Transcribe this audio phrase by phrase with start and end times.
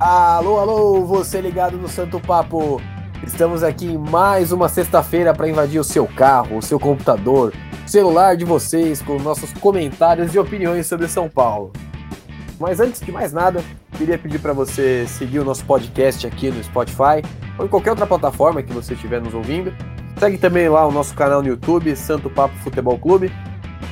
[0.00, 2.80] Alô, alô, você ligado no Santo Papo.
[3.26, 7.52] Estamos aqui em mais uma sexta-feira para invadir o seu carro, o seu computador,
[7.84, 11.72] o celular de vocês com nossos comentários e opiniões sobre São Paulo.
[12.60, 13.60] Mas antes de mais nada,
[13.96, 17.20] queria pedir para você seguir o nosso podcast aqui no Spotify
[17.58, 19.74] ou em qualquer outra plataforma que você estiver nos ouvindo.
[20.16, 23.32] Segue também lá o nosso canal no YouTube, Santo Papo Futebol Clube,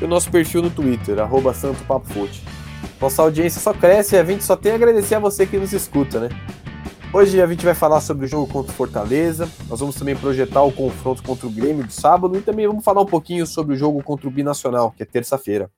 [0.00, 2.44] e o nosso perfil no Twitter, arroba Santo Papo Fute.
[3.00, 5.72] Nossa audiência só cresce e a gente só tem a agradecer a você que nos
[5.72, 6.28] escuta, né?
[7.12, 10.62] Hoje a gente vai falar sobre o jogo contra o Fortaleza, nós vamos também projetar
[10.62, 13.76] o confronto contra o Grêmio de sábado e também vamos falar um pouquinho sobre o
[13.76, 15.70] jogo contra o Binacional, que é terça-feira.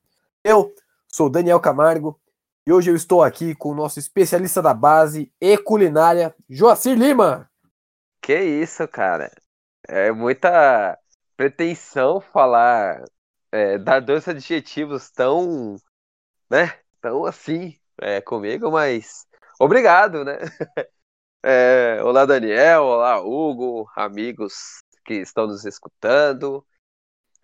[0.42, 0.74] Eu
[1.06, 2.18] sou Daniel Camargo
[2.66, 7.48] e hoje eu estou aqui com o nosso especialista da base e culinária, Joacir Lima.
[8.20, 9.30] Que isso, cara.
[9.86, 10.98] É muita
[11.36, 13.04] pretensão falar,
[13.52, 15.76] é, dar dois adjetivos tão,
[16.50, 16.72] né,
[17.08, 19.26] tão assim é, comigo, mas
[19.58, 20.38] obrigado, né?
[21.40, 26.66] É, olá, Daniel, olá, Hugo, amigos que estão nos escutando.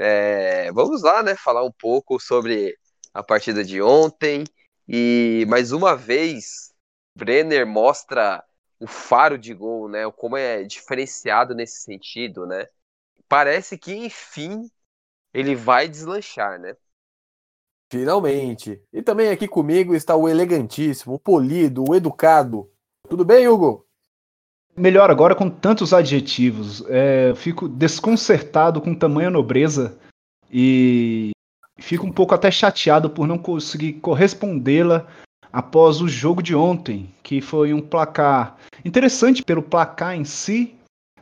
[0.00, 1.36] É, vamos lá, né?
[1.36, 2.76] Falar um pouco sobre
[3.14, 4.42] a partida de ontem.
[4.88, 6.74] E mais uma vez,
[7.16, 8.44] Brenner mostra
[8.80, 10.10] o faro de gol, né?
[10.10, 12.66] Como é diferenciado nesse sentido, né?
[13.28, 14.68] Parece que, enfim,
[15.32, 16.76] ele vai deslanchar, né?
[17.90, 18.80] Finalmente.
[18.92, 22.68] E também aqui comigo está o elegantíssimo, o polido, o educado.
[23.08, 23.84] Tudo bem, Hugo?
[24.76, 26.82] Melhor agora com tantos adjetivos.
[26.88, 29.96] É, fico desconcertado com tamanha nobreza
[30.50, 31.30] e
[31.78, 35.06] fico um pouco até chateado por não conseguir correspondê-la
[35.52, 40.74] após o jogo de ontem, que foi um placar interessante pelo placar em si,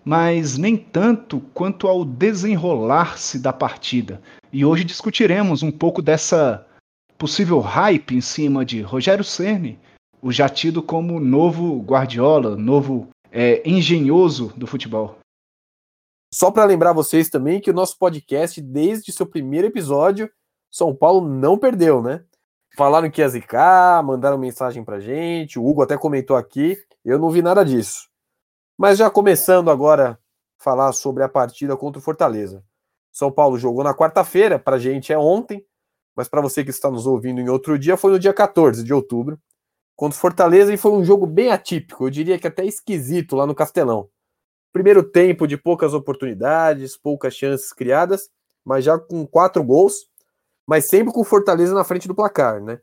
[0.05, 4.21] mas nem tanto quanto ao desenrolar-se da partida.
[4.53, 6.67] E hoje discutiremos um pouco dessa
[7.17, 9.79] possível hype em cima de Rogério Ceni,
[10.21, 15.19] o já tido como novo Guardiola, novo é, engenhoso do futebol.
[16.35, 20.31] Só para lembrar vocês também que o nosso podcast, desde seu primeiro episódio,
[20.71, 22.25] São Paulo não perdeu, né?
[22.75, 27.31] Falaram que ia zicar, mandaram mensagem pra gente, o Hugo até comentou aqui, eu não
[27.31, 28.12] vi nada disso.
[28.77, 30.19] Mas já começando agora a
[30.63, 32.65] falar sobre a partida contra o Fortaleza.
[33.13, 35.65] São Paulo jogou na quarta-feira, para a gente é ontem,
[36.17, 38.93] mas para você que está nos ouvindo em outro dia, foi no dia 14 de
[38.93, 39.39] outubro,
[39.95, 43.47] contra o Fortaleza, e foi um jogo bem atípico, eu diria que até esquisito lá
[43.47, 44.09] no Castelão.
[44.73, 48.31] Primeiro tempo de poucas oportunidades, poucas chances criadas,
[48.65, 50.07] mas já com quatro gols,
[50.67, 52.81] mas sempre com o Fortaleza na frente do placar, né?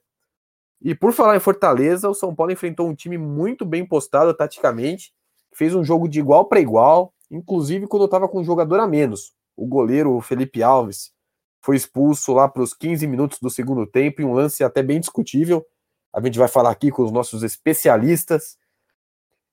[0.81, 5.11] E por falar em Fortaleza, o São Paulo enfrentou um time muito bem postado taticamente,
[5.53, 9.33] fez um jogo de igual para igual, inclusive quando estava com um jogador a menos.
[9.55, 11.11] O goleiro Felipe Alves
[11.61, 14.99] foi expulso lá para os 15 minutos do segundo tempo, em um lance até bem
[14.99, 15.65] discutível.
[16.13, 18.57] A gente vai falar aqui com os nossos especialistas.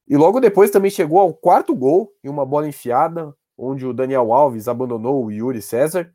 [0.08, 4.32] E logo depois também chegou ao quarto gol, em uma bola enfiada, onde o Daniel
[4.32, 6.14] Alves abandonou o Yuri César,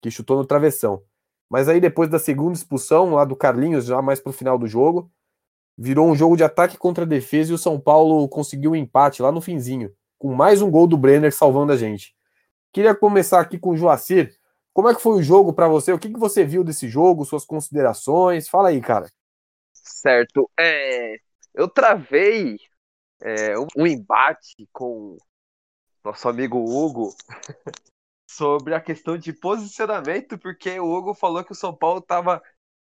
[0.00, 1.02] que chutou no travessão.
[1.50, 4.66] Mas aí depois da segunda expulsão lá do Carlinhos, já mais para o final do
[4.66, 5.10] jogo,
[5.76, 9.32] virou um jogo de ataque contra defesa e o São Paulo conseguiu um empate lá
[9.32, 12.14] no finzinho, com mais um gol do Brenner salvando a gente.
[12.72, 14.36] Queria começar aqui com o Joacir.
[14.72, 15.92] Como é que foi o jogo para você?
[15.92, 17.24] O que, que você viu desse jogo?
[17.24, 18.48] Suas considerações?
[18.48, 19.10] Fala aí, cara.
[19.72, 20.50] Certo.
[20.58, 21.16] É,
[21.54, 22.58] eu travei
[23.20, 25.18] é, um embate com
[26.02, 27.14] nosso amigo Hugo
[28.28, 32.42] sobre a questão de posicionamento, porque o Hugo falou que o São Paulo estava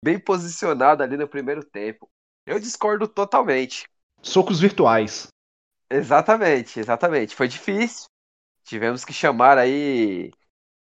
[0.04, 2.10] bem posicionado ali no primeiro tempo.
[2.46, 3.88] Eu discordo totalmente.
[4.22, 5.28] Socos virtuais.
[5.88, 7.34] Exatamente, exatamente.
[7.34, 8.06] Foi difícil.
[8.64, 10.30] Tivemos que chamar aí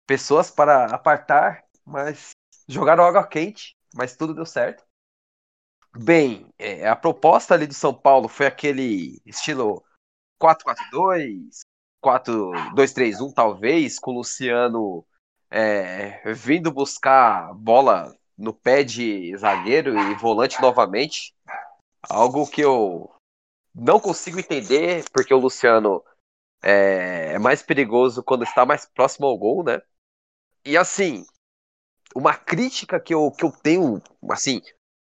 [0.05, 2.31] pessoas para apartar, mas
[2.67, 4.83] jogaram água quente, mas tudo deu certo.
[5.95, 9.83] Bem, é, a proposta ali do São Paulo foi aquele estilo
[10.39, 11.61] 4-4-2,
[12.03, 15.05] 4-2-3-1 talvez, com o Luciano
[15.49, 21.33] é, vindo buscar bola no pé de zagueiro e volante novamente.
[22.09, 23.09] Algo que eu
[23.73, 26.03] não consigo entender, porque o Luciano
[26.63, 29.81] é, é mais perigoso quando está mais próximo ao gol, né?
[30.65, 31.25] E assim,
[32.15, 34.01] uma crítica que eu, que eu tenho,
[34.31, 34.61] assim,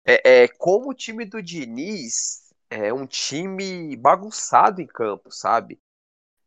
[0.05, 5.79] é, é como o time do Diniz é um time bagunçado em campo, sabe?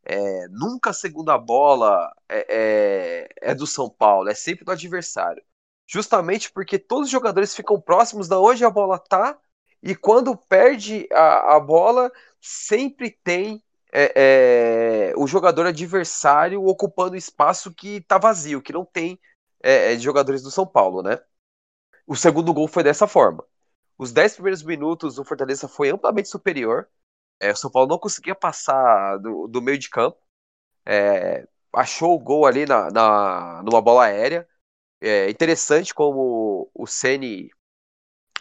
[0.04, 5.42] É, nunca a segunda bola é, é, é, do São Paulo, é sempre do adversário.
[5.86, 9.38] Justamente porque todos os jogadores ficam próximos da onde a bola tá
[9.82, 13.62] e quando perde a, a bola, sempre tem
[13.92, 19.20] é, é, o jogador adversário ocupando espaço que tá vazio, que não tem
[19.62, 21.20] é, é, jogadores do São Paulo, né?
[22.06, 23.44] O segundo gol foi dessa forma.
[23.98, 26.88] Os 10 primeiros minutos, o Fortaleza foi amplamente superior.
[27.40, 30.18] É, o São Paulo não conseguia passar do, do meio de campo.
[30.86, 34.48] É, achou o gol ali na, na, numa bola aérea.
[35.04, 37.50] É interessante como o Ceni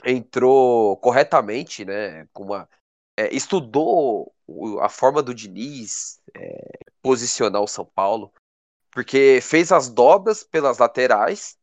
[0.05, 2.27] entrou corretamente, né?
[2.33, 2.69] Com uma,
[3.17, 4.31] é, estudou
[4.79, 8.31] a forma do Diniz é, posicionar o São Paulo,
[8.91, 11.57] porque fez as dobras pelas laterais,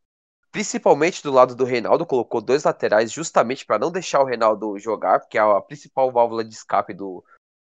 [0.51, 5.21] principalmente do lado do Reinaldo, colocou dois laterais justamente para não deixar o Reinaldo jogar,
[5.21, 7.25] porque é a principal válvula de escape do,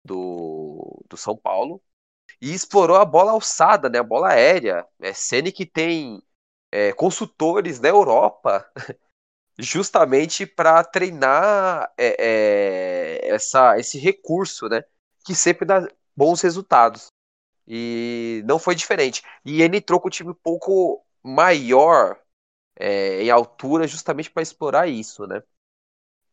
[0.04, 1.82] do, do São Paulo,
[2.40, 4.86] e explorou a bola alçada, né, a bola aérea.
[5.00, 6.22] É Ceni que tem
[6.76, 8.70] é, consultores na Europa
[9.58, 12.16] justamente para treinar é,
[13.24, 14.84] é, essa, esse recurso, né?
[15.24, 17.06] Que sempre dá bons resultados.
[17.66, 19.22] E não foi diferente.
[19.42, 22.20] E ele entrou com o time um pouco maior
[22.78, 25.42] é, em altura, justamente para explorar isso, né?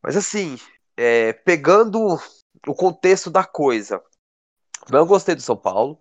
[0.02, 0.58] Mas assim,
[0.98, 2.20] é, pegando
[2.68, 4.04] o contexto da coisa,
[4.92, 5.98] não gostei do São Paulo.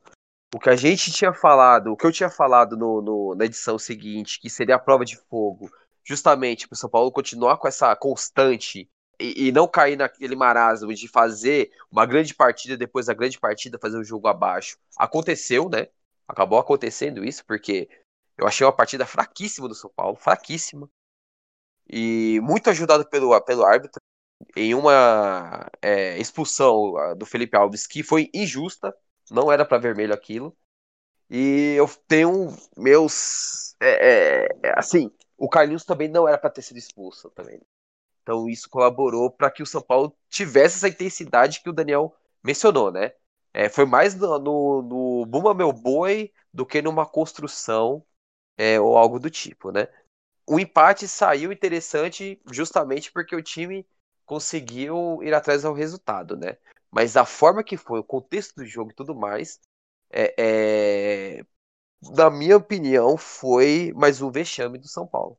[0.55, 3.79] O que a gente tinha falado, o que eu tinha falado no, no na edição
[3.79, 5.71] seguinte, que seria a prova de fogo,
[6.05, 8.89] justamente para o São Paulo continuar com essa constante
[9.19, 13.79] e, e, não cair naquele marasmo de fazer uma grande partida depois da grande partida
[13.79, 14.77] fazer um jogo abaixo.
[14.99, 15.89] Aconteceu, né?
[16.29, 17.89] Acabou acontecendo isso, porque
[18.37, 20.89] eu achei uma partida fraquíssima do São Paulo, fraquíssima.
[21.89, 24.01] E muito ajudado pelo, pelo árbitro
[24.57, 28.95] em uma é, expulsão do Felipe Alves que foi injusta,
[29.31, 30.57] não era para vermelho aquilo.
[31.31, 33.75] E eu tenho meus.
[33.81, 37.61] É, é, assim, o Carlinhos também não era para ter sido expulso também.
[38.23, 42.93] Então isso colaborou para que o São Paulo tivesse essa intensidade que o Daniel mencionou,
[42.93, 43.13] né?
[43.53, 48.05] É, foi mais no, no, no Buma Meu Boi do que numa construção
[48.57, 49.89] é, ou algo do tipo, né?
[50.47, 53.87] O empate saiu interessante justamente porque o time
[54.25, 56.57] conseguiu ir atrás do resultado, né?
[56.93, 59.59] Mas a forma que foi, o contexto do jogo e tudo mais,
[60.11, 61.45] é, é,
[62.15, 65.39] na minha opinião, foi mais um vexame do São Paulo.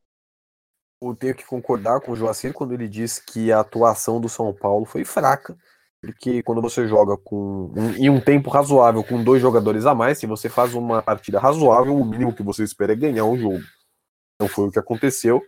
[1.00, 4.54] Eu tenho que concordar com o Joacir quando ele diz que a atuação do São
[4.54, 5.56] Paulo foi fraca.
[6.02, 10.18] Porque quando você joga com um, em um tempo razoável com dois jogadores a mais,
[10.18, 13.64] se você faz uma partida razoável, o mínimo que você espera é ganhar um jogo.
[14.40, 15.42] Não foi o que aconteceu.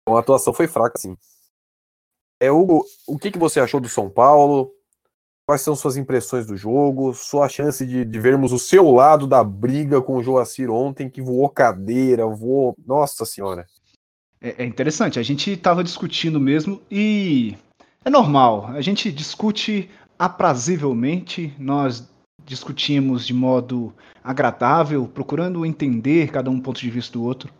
[0.00, 1.16] Então a atuação foi fraca, sim.
[2.40, 4.72] É, Hugo, o que, que você achou do São Paulo?
[5.46, 7.12] Quais são suas impressões do jogo?
[7.14, 11.20] Sua chance de, de vermos o seu lado da briga com o Joacir ontem, que
[11.20, 12.76] voou cadeira, voou.
[12.86, 13.66] Nossa Senhora.
[14.40, 17.56] É, é interessante, a gente estava discutindo mesmo e
[18.04, 22.08] é normal, a gente discute aprazivelmente, nós
[22.44, 27.52] discutimos de modo agradável, procurando entender cada um ponto de vista do outro.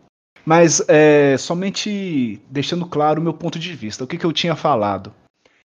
[0.45, 4.55] Mas é, somente deixando claro o meu ponto de vista, o que, que eu tinha
[4.55, 5.13] falado.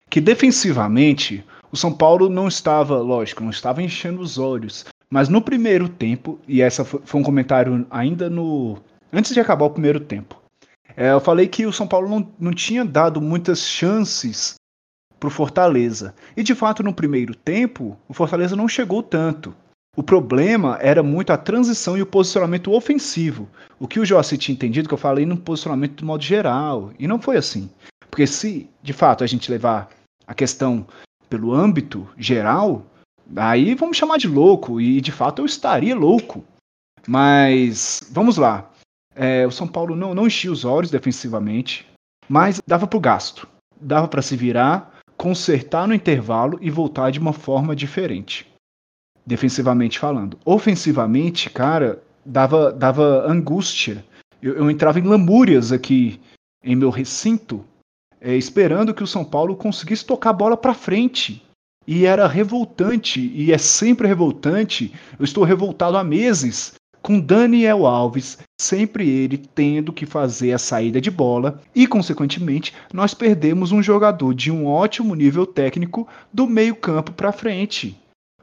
[0.09, 4.87] Que defensivamente o São Paulo não estava, lógico, não estava enchendo os olhos.
[5.11, 8.79] Mas no primeiro tempo, e essa foi um comentário ainda no.
[9.13, 10.41] Antes de acabar o primeiro tempo.
[10.97, 14.55] É, eu falei que o São Paulo não, não tinha dado muitas chances
[15.19, 16.15] para o Fortaleza.
[16.37, 19.55] E de fato, no primeiro tempo, o Fortaleza não chegou tanto.
[19.97, 23.49] O problema era muito a transição e o posicionamento ofensivo.
[23.81, 26.93] O que o Joacir tinha entendido, que eu falei no posicionamento do modo geral.
[26.99, 27.71] E não foi assim.
[28.11, 29.89] Porque se, de fato, a gente levar
[30.27, 30.87] a questão
[31.29, 32.85] pelo âmbito geral,
[33.37, 36.45] aí vamos chamar de louco, e de fato eu estaria louco.
[37.07, 38.71] Mas vamos lá.
[39.15, 41.87] É, o São Paulo não, não enchia os olhos defensivamente,
[42.29, 43.49] mas dava para o gasto.
[43.81, 48.47] Dava para se virar, consertar no intervalo e voltar de uma forma diferente.
[49.27, 50.39] Defensivamente falando.
[50.45, 54.05] Ofensivamente, cara, dava, dava angústia.
[54.41, 56.21] Eu, eu entrava em lamúrias aqui
[56.63, 57.65] em meu recinto
[58.21, 61.43] é, esperando que o São Paulo conseguisse tocar a bola para frente.
[61.87, 64.93] E era revoltante, e é sempre revoltante.
[65.19, 71.01] Eu estou revoltado há meses com Daniel Alves, sempre ele tendo que fazer a saída
[71.01, 77.13] de bola, e consequentemente nós perdemos um jogador de um ótimo nível técnico do meio-campo
[77.13, 77.99] para frente.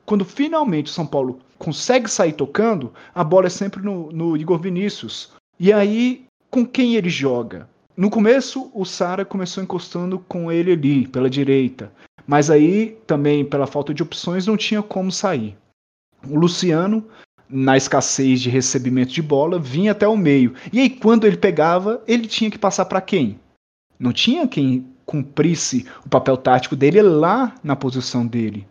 [0.05, 4.60] Quando finalmente o São Paulo consegue sair tocando, a bola é sempre no, no Igor
[4.60, 5.32] Vinícius.
[5.60, 7.67] E aí, com quem ele joga?
[7.97, 11.93] No começo, o Sara começou encostando com ele ali, pela direita.
[12.27, 15.55] Mas aí, também, pela falta de opções, não tinha como sair.
[16.27, 17.05] O Luciano,
[17.49, 20.53] na escassez de recebimento de bola, vinha até o meio.
[20.73, 23.39] E aí, quando ele pegava, ele tinha que passar para quem?
[23.97, 28.67] Não tinha quem cumprisse o papel tático dele lá na posição dele.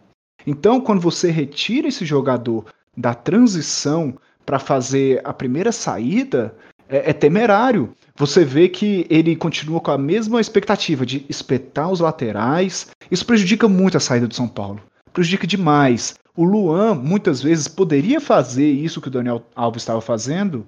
[0.46, 4.14] Então, quando você retira esse jogador da transição
[4.44, 6.54] para fazer a primeira saída,
[6.88, 7.94] é, é temerário.
[8.16, 12.90] Você vê que ele continua com a mesma expectativa de espetar os laterais.
[13.10, 14.80] Isso prejudica muito a saída do São Paulo.
[15.12, 16.14] prejudica demais.
[16.36, 20.66] O Luan, muitas vezes, poderia fazer isso que o Daniel Alves estava fazendo.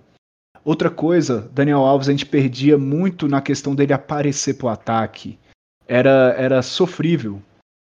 [0.64, 5.38] Outra coisa, Daniel Alves a gente perdia muito na questão dele aparecer para o ataque.
[5.86, 7.40] Era, era sofrível.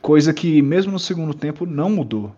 [0.01, 2.35] Coisa que, mesmo no segundo tempo, não mudou.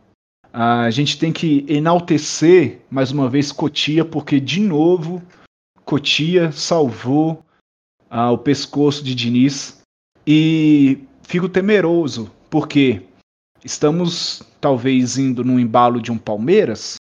[0.51, 5.21] A gente tem que enaltecer, mais uma vez, Cotia, porque, de novo,
[5.89, 7.43] Cotia salvou
[8.11, 9.81] ah, o pescoço de Diniz.
[10.27, 13.01] E fico temeroso, porque
[13.65, 16.97] estamos talvez indo no embalo de um Palmeiras,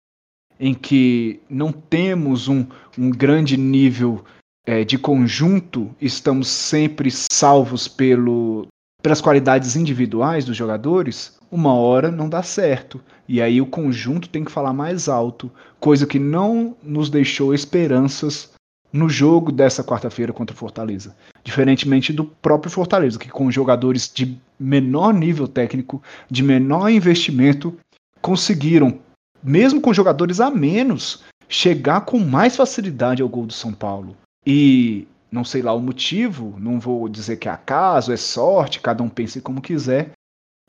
[0.61, 2.67] em que não temos um,
[2.99, 4.23] um grande nível
[4.67, 8.67] é, de conjunto, estamos sempre salvos pelo,
[9.03, 13.01] pelas qualidades individuais dos jogadores, uma hora não dá certo.
[13.27, 15.51] E aí o conjunto tem que falar mais alto,
[15.81, 18.53] coisa que não nos deixou esperanças
[18.95, 21.17] no jogo dessa quarta-feira contra o Fortaleza.
[21.43, 27.77] Diferentemente do próprio Fortaleza, que com jogadores de menor nível técnico, de menor investimento,
[28.23, 29.01] conseguiram,
[29.43, 34.17] mesmo com jogadores a menos, chegar com mais facilidade ao gol do São Paulo.
[34.47, 39.03] E não sei lá o motivo, não vou dizer que é acaso, é sorte, cada
[39.03, 40.13] um pense como quiser.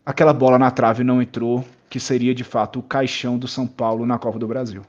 [0.04, 4.04] Aquela bola na trave não entrou, que seria de fato o caixão do São Paulo
[4.04, 4.82] na Copa do Brasil.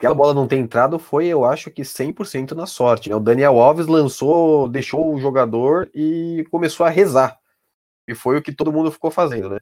[0.00, 3.10] Aquela bola não ter entrado foi, eu acho que 100% na sorte.
[3.10, 3.14] Né?
[3.14, 7.38] O Daniel Alves lançou, deixou o jogador e começou a rezar.
[8.08, 9.58] E foi o que todo mundo ficou fazendo, né?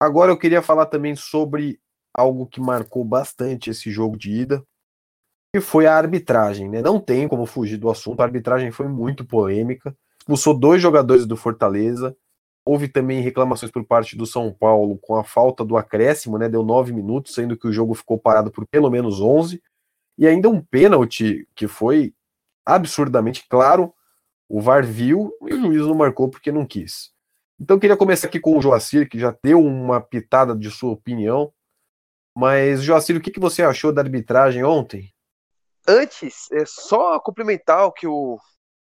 [0.00, 1.78] Agora eu queria falar também sobre
[2.14, 4.64] algo que marcou bastante esse jogo de ida,
[5.54, 6.80] que foi a arbitragem, né?
[6.80, 8.20] Não tem como fugir do assunto.
[8.20, 9.94] A arbitragem foi muito polêmica.
[10.18, 12.16] Expulsou dois jogadores do Fortaleza,
[12.70, 16.48] Houve também reclamações por parte do São Paulo com a falta do acréscimo, né?
[16.48, 19.60] Deu nove minutos, sendo que o jogo ficou parado por pelo menos onze.
[20.16, 22.14] E ainda um pênalti que foi
[22.64, 23.92] absurdamente claro.
[24.48, 27.10] O VAR viu e o juiz não marcou porque não quis.
[27.58, 30.92] Então eu queria começar aqui com o Joacir, que já deu uma pitada de sua
[30.92, 31.52] opinião.
[32.36, 35.12] Mas, Joacir, o que, que você achou da arbitragem ontem?
[35.88, 38.38] Antes, é só complementar o que o,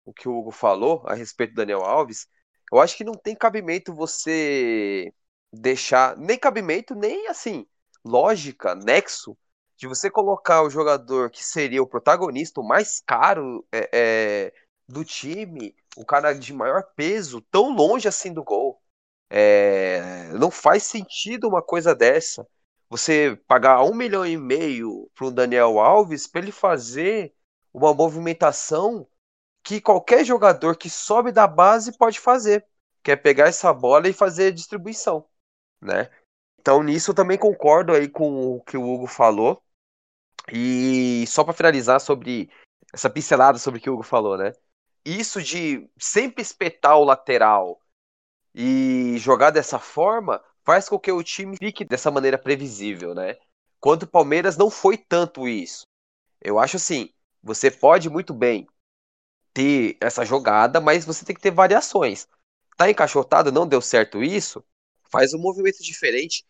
[0.04, 2.28] o que o Hugo falou a respeito do Daniel Alves.
[2.72, 5.12] Eu acho que não tem cabimento você
[5.52, 6.16] deixar.
[6.16, 7.66] Nem cabimento, nem assim,
[8.04, 9.36] lógica, nexo,
[9.76, 14.52] de você colocar o jogador que seria o protagonista, o mais caro é, é,
[14.88, 18.80] do time, o cara de maior peso, tão longe assim do gol.
[19.30, 22.46] É, não faz sentido uma coisa dessa.
[22.88, 27.34] Você pagar um milhão e meio para o Daniel Alves para ele fazer
[27.72, 29.06] uma movimentação
[29.62, 32.66] que qualquer jogador que sobe da base pode fazer,
[33.02, 35.26] que é pegar essa bola e fazer a distribuição,
[35.80, 36.10] né?
[36.60, 39.62] Então nisso eu também concordo aí com o que o Hugo falou.
[40.52, 42.50] E só para finalizar sobre
[42.92, 44.52] essa pincelada sobre o que o Hugo falou, né?
[45.04, 47.80] Isso de sempre espetar o lateral
[48.54, 53.36] e jogar dessa forma faz com que o time fique dessa maneira previsível, né?
[53.80, 55.84] Quanto o Palmeiras não foi tanto isso.
[56.40, 58.66] Eu acho assim, você pode muito bem
[59.52, 62.26] ter essa jogada, mas você tem que ter variações.
[62.76, 64.64] Tá encaixotado, não deu certo isso?
[65.10, 66.44] Faz um movimento diferente,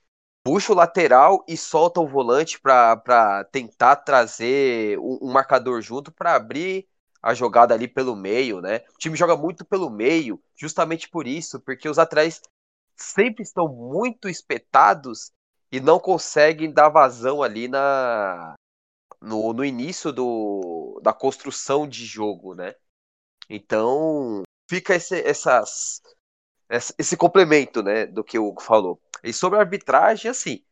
[0.45, 6.87] puxa o lateral e solta o volante para tentar trazer um, marcador junto para abrir
[7.23, 8.81] a jogada ali pelo meio, né?
[8.95, 12.41] O time joga muito pelo meio, justamente por isso, porque os atrás
[12.97, 15.31] sempre estão muito espetados
[15.71, 18.55] e não conseguem dar vazão ali na
[19.21, 22.75] no, no início do, da construção de jogo, né?
[23.49, 26.01] Então, fica esse, essas,
[26.99, 29.01] esse complemento, né, do que o Hugo falou.
[29.23, 30.65] E sobre a arbitragem, assim,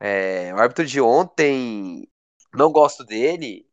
[0.00, 2.08] é, o árbitro de ontem,
[2.54, 3.66] não gosto dele,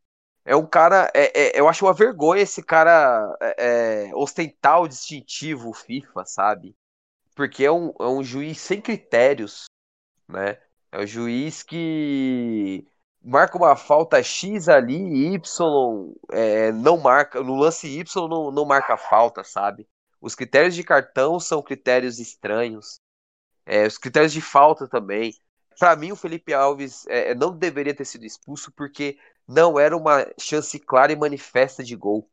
[0.46, 4.88] é um cara, é, é, eu acho uma vergonha esse cara é, é ostentar o
[4.88, 6.76] distintivo FIFA, sabe?
[7.36, 9.66] Porque é um, é um juiz sem critérios,
[10.28, 10.60] né?
[10.92, 12.88] É um juiz que
[13.24, 18.98] marca uma falta X ali Y é, não marca, no lance Y não, não marca
[18.98, 19.88] falta, sabe?
[20.20, 23.00] Os critérios de cartão são critérios estranhos.
[23.65, 25.34] É, os critérios de falta também.
[25.80, 30.25] Para mim, o Felipe Alves é, não deveria ter sido expulso porque não era uma
[30.39, 32.30] chance clara e manifesta de gol.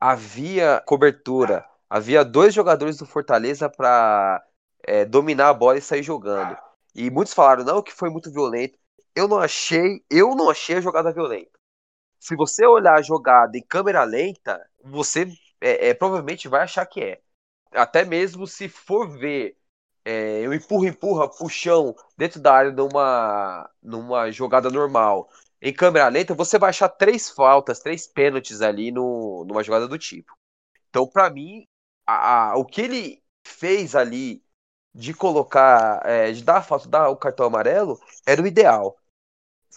[0.00, 4.44] Havia cobertura, havia dois jogadores do Fortaleza para
[4.84, 6.56] é, dominar a bola e sair jogando.
[6.94, 8.78] E muitos falaram não que foi muito violento
[9.18, 11.58] eu não achei, eu não achei a jogada violenta.
[12.20, 15.26] Se você olhar a jogada em câmera lenta, você
[15.60, 17.20] é, é, provavelmente vai achar que é.
[17.72, 19.56] Até mesmo se for ver
[20.04, 25.28] é, eu empurro, empurra, puxão dentro da área numa, numa jogada normal.
[25.60, 29.98] Em câmera lenta, você vai achar três faltas, três pênaltis ali no, numa jogada do
[29.98, 30.32] tipo.
[30.88, 31.66] Então, para mim,
[32.06, 34.42] a, a, o que ele fez ali
[34.94, 38.96] de colocar, é, de dar a falta, dar o cartão amarelo, era o ideal.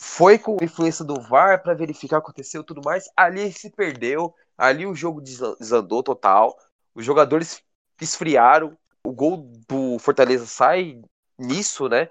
[0.03, 3.07] Foi com influência do VAR para verificar o que aconteceu tudo mais.
[3.15, 6.57] Ali se perdeu, ali o jogo desandou total.
[6.95, 7.63] Os jogadores
[8.01, 8.75] esfriaram.
[9.05, 10.99] O gol do Fortaleza sai
[11.37, 12.09] nisso, né?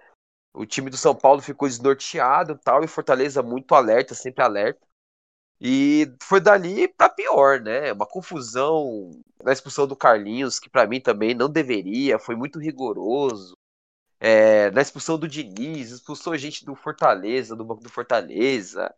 [0.55, 4.87] O time do São Paulo ficou desnorteado tal, e Fortaleza muito alerta, sempre alerta.
[5.61, 7.93] E foi dali para pior, né?
[7.93, 9.11] Uma confusão
[9.43, 13.57] na expulsão do Carlinhos, que para mim também não deveria, foi muito rigoroso.
[14.21, 18.95] É, na expulsão do Diniz, expulsou gente do Fortaleza, do banco do Fortaleza.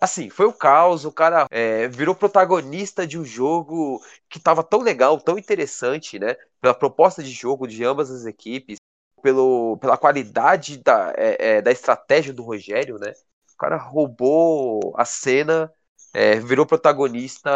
[0.00, 4.80] Assim, foi o caos, o cara é, virou protagonista de um jogo que estava tão
[4.82, 6.36] legal, tão interessante, né?
[6.60, 8.76] Pela proposta de jogo de ambas as equipes,
[9.22, 13.12] pelo, pela qualidade da, é, é, da estratégia do Rogério, né?
[13.54, 15.72] O cara roubou a cena,
[16.12, 17.50] é, virou protagonista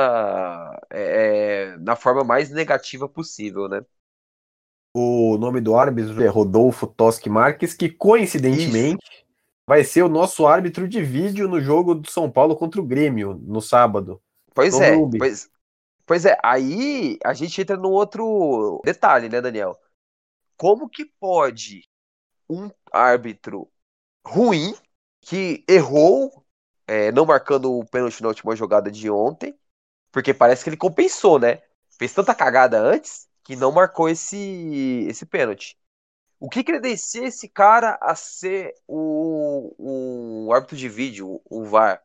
[0.90, 3.84] é, na forma mais negativa possível, né?
[4.92, 9.24] O nome do árbitro é Rodolfo Toschi Marques, que coincidentemente Isso
[9.70, 13.40] vai ser o nosso árbitro de vídeo no jogo do São Paulo contra o Grêmio,
[13.40, 14.20] no sábado.
[14.52, 15.48] Pois é, pois,
[16.04, 19.78] pois é, aí a gente entra no outro detalhe, né, Daniel?
[20.56, 21.88] Como que pode
[22.48, 23.70] um árbitro
[24.26, 24.74] ruim,
[25.20, 26.44] que errou,
[26.84, 29.56] é, não marcando o pênalti na última jogada de ontem,
[30.10, 31.62] porque parece que ele compensou, né?
[31.96, 35.76] Fez tanta cagada antes que não marcou esse, esse pênalti.
[36.38, 39.74] O que credencia esse cara a ser o,
[40.46, 42.00] o árbitro de vídeo, o VAR?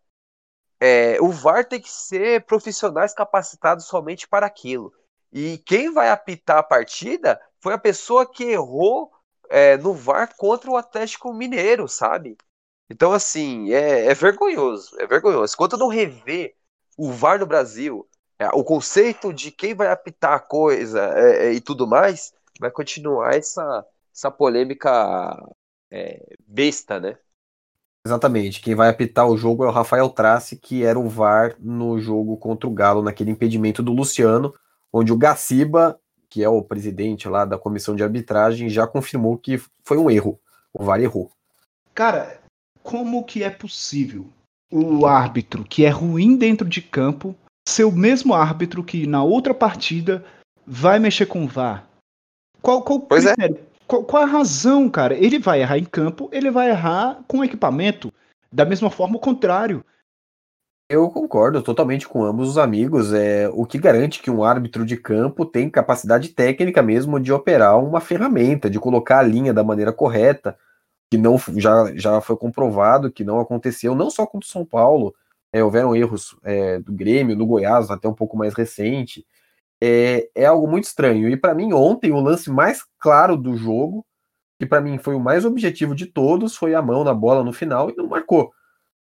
[0.79, 4.91] É, o VAR tem que ser profissionais capacitados somente para aquilo.
[5.31, 9.11] E quem vai apitar a partida foi a pessoa que errou
[9.47, 12.37] é, no VAR contra o Atlético Mineiro, sabe?
[12.89, 14.99] Então, assim, é, é vergonhoso.
[14.99, 15.55] É vergonhoso.
[15.55, 16.55] Quando não rever
[16.97, 18.09] o VAR no Brasil,
[18.53, 23.33] o conceito de quem vai apitar a coisa é, é, e tudo mais, vai continuar
[23.33, 25.37] essa, essa polêmica
[25.91, 27.17] é, besta, né?
[28.05, 28.61] Exatamente.
[28.61, 32.37] Quem vai apitar o jogo é o Rafael Trace, que era o VAR no jogo
[32.37, 34.53] contra o Galo, naquele impedimento do Luciano,
[34.93, 39.59] onde o Gaciba, que é o presidente lá da comissão de arbitragem, já confirmou que
[39.83, 40.39] foi um erro.
[40.71, 41.31] O VAR errou.
[41.95, 42.41] Cara,
[42.83, 44.27] como que é possível
[44.71, 47.35] o árbitro que é ruim dentro de campo
[47.67, 50.23] ser o mesmo árbitro que na outra partida
[50.65, 51.87] vai mexer com o VAR?
[52.61, 53.33] Qual, qual pois é.
[53.33, 53.57] critério?
[53.61, 53.75] É.
[53.87, 55.13] Qual, qual, a razão, cara?
[55.13, 58.11] Ele vai errar em campo, ele vai errar com equipamento.
[58.51, 59.85] Da mesma forma, o contrário.
[60.89, 63.13] Eu concordo totalmente com ambos os amigos.
[63.13, 67.77] É o que garante que um árbitro de campo tem capacidade técnica mesmo de operar
[67.77, 70.57] uma ferramenta, de colocar a linha da maneira correta,
[71.11, 75.13] que não já, já foi comprovado que não aconteceu, não só contra o São Paulo.
[75.55, 79.25] É, houveram erros é, do Grêmio, do Goiás, até um pouco mais recente
[79.81, 81.29] é, é algo muito estranho.
[81.29, 84.05] E para mim, ontem, o lance mais claro do jogo,
[84.59, 87.53] que para mim foi o mais objetivo de todos, foi a mão na bola no
[87.53, 88.51] final e não marcou.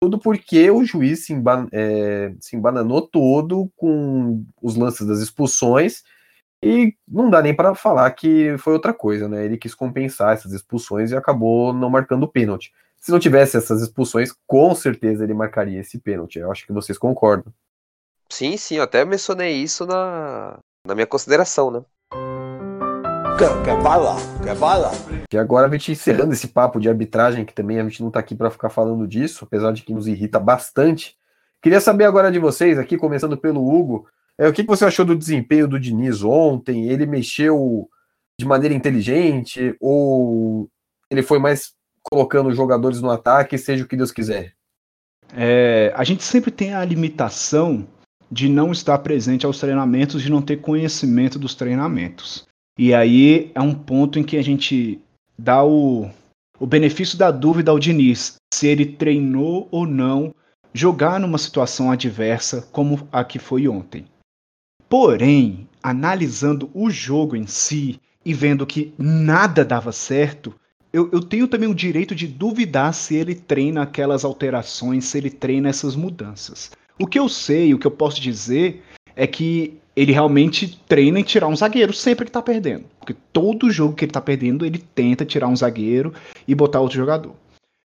[0.01, 6.03] Tudo porque o juiz se, emban é, se embananou todo com os lances das expulsões
[6.63, 9.45] e não dá nem para falar que foi outra coisa, né?
[9.45, 12.73] Ele quis compensar essas expulsões e acabou não marcando o pênalti.
[13.03, 16.39] Se não tivesse essas expulsões, com certeza ele marcaria esse pênalti.
[16.39, 17.53] Eu acho que vocês concordam.
[18.31, 21.83] Sim, sim, eu até mencionei isso na, na minha consideração, né?
[23.37, 24.93] Quer lá, quer lá.
[25.33, 28.21] E agora a gente encerrando esse papo de arbitragem, que também a gente não tá
[28.21, 31.17] aqui para ficar falando disso, apesar de que nos irrita bastante.
[31.61, 34.07] Queria saber agora de vocês, aqui começando pelo Hugo,
[34.39, 36.89] é, o que você achou do desempenho do Diniz ontem?
[36.89, 37.89] Ele mexeu
[38.39, 40.69] de maneira inteligente ou
[41.11, 44.55] ele foi mais colocando jogadores no ataque, seja o que Deus quiser?
[45.35, 47.87] É, a gente sempre tem a limitação
[48.31, 52.47] de não estar presente aos treinamentos, de não ter conhecimento dos treinamentos.
[52.79, 55.01] E aí é um ponto em que a gente
[55.39, 56.11] dá o,
[56.59, 60.35] o benefício da dúvida ao Diniz, se ele treinou ou não
[60.73, 64.07] jogar numa situação adversa como a que foi ontem.
[64.89, 70.55] Porém, analisando o jogo em si e vendo que nada dava certo,
[70.93, 75.31] eu, eu, tenho também o direito de duvidar se ele treina aquelas alterações, se ele
[75.31, 76.71] treina essas mudanças.
[76.99, 78.83] O que eu sei, o que eu posso dizer
[79.17, 82.85] é que ele realmente treina em tirar um zagueiro sempre que tá perdendo.
[82.99, 86.15] Porque todo jogo que ele tá perdendo, ele tenta tirar um zagueiro
[86.47, 87.35] e botar outro jogador.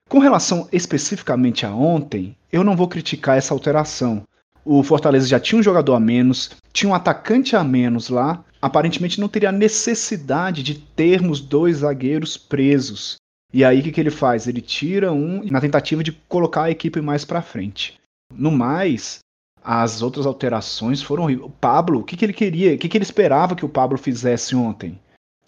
[0.09, 4.23] Com relação especificamente a ontem, eu não vou criticar essa alteração.
[4.63, 8.43] O Fortaleza já tinha um jogador a menos, tinha um atacante a menos lá.
[8.61, 13.15] Aparentemente não teria necessidade de termos dois zagueiros presos.
[13.53, 14.47] E aí o que, que ele faz?
[14.47, 17.99] Ele tira um na tentativa de colocar a equipe mais para frente.
[18.33, 19.19] No mais,
[19.63, 21.47] as outras alterações foram horríveis.
[21.47, 22.75] O Pablo, o que, que ele queria?
[22.75, 24.99] O que, que ele esperava que o Pablo fizesse ontem?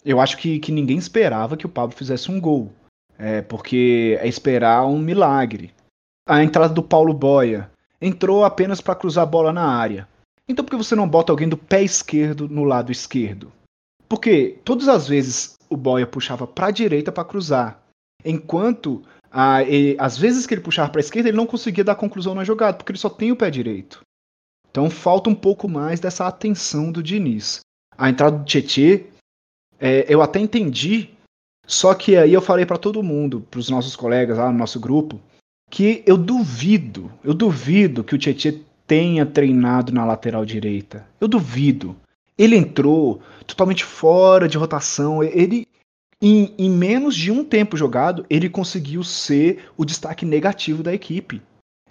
[0.04, 2.72] eu acho que, que ninguém esperava que o Pablo fizesse um gol.
[3.18, 5.74] É, porque é esperar um milagre.
[6.26, 7.70] A entrada do Paulo Boia
[8.00, 10.08] entrou apenas para cruzar a bola na área.
[10.50, 13.52] Então por que você não bota alguém do pé esquerdo no lado esquerdo?
[14.08, 17.80] Porque todas as vezes o Boia puxava para a direita para cruzar,
[18.24, 21.94] enquanto a, ele, às vezes que ele puxava para a esquerda ele não conseguia dar
[21.94, 24.00] conclusão na jogada, porque ele só tem o pé direito.
[24.68, 27.60] Então falta um pouco mais dessa atenção do Diniz.
[27.96, 29.06] A entrada do Tietê,
[29.78, 31.10] é, eu até entendi,
[31.64, 34.80] só que aí eu falei para todo mundo, para os nossos colegas lá no nosso
[34.80, 35.20] grupo,
[35.70, 38.60] que eu duvido, eu duvido que o Tietê
[38.90, 41.06] tenha treinado na lateral direita.
[41.20, 41.94] Eu duvido.
[42.36, 45.22] Ele entrou totalmente fora de rotação.
[45.22, 45.64] Ele,
[46.20, 51.40] em, em, menos de um tempo jogado, ele conseguiu ser o destaque negativo da equipe.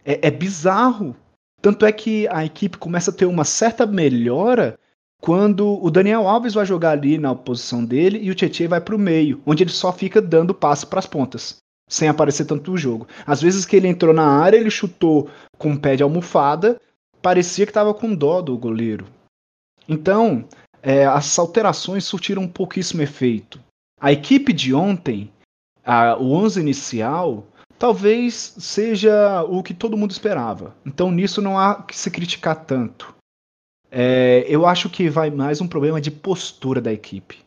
[0.03, 1.15] É, é bizarro.
[1.61, 4.77] Tanto é que a equipe começa a ter uma certa melhora
[5.21, 8.95] quando o Daniel Alves vai jogar ali na posição dele e o Tietchan vai para
[8.95, 11.59] o meio, onde ele só fica dando passe para as pontas
[11.89, 13.07] sem aparecer tanto no jogo.
[13.25, 16.79] Às vezes que ele entrou na área, ele chutou com o pé de almofada,
[17.21, 19.05] parecia que estava com dó do goleiro.
[19.87, 20.47] Então,
[20.81, 23.59] é, as alterações surtiram pouquíssimo efeito.
[23.99, 25.31] A equipe de ontem,
[25.83, 30.75] a, o 11 inicial, talvez seja o que todo mundo esperava.
[30.85, 33.13] Então, nisso não há que se criticar tanto.
[33.91, 37.39] É, eu acho que vai mais um problema de postura da equipe.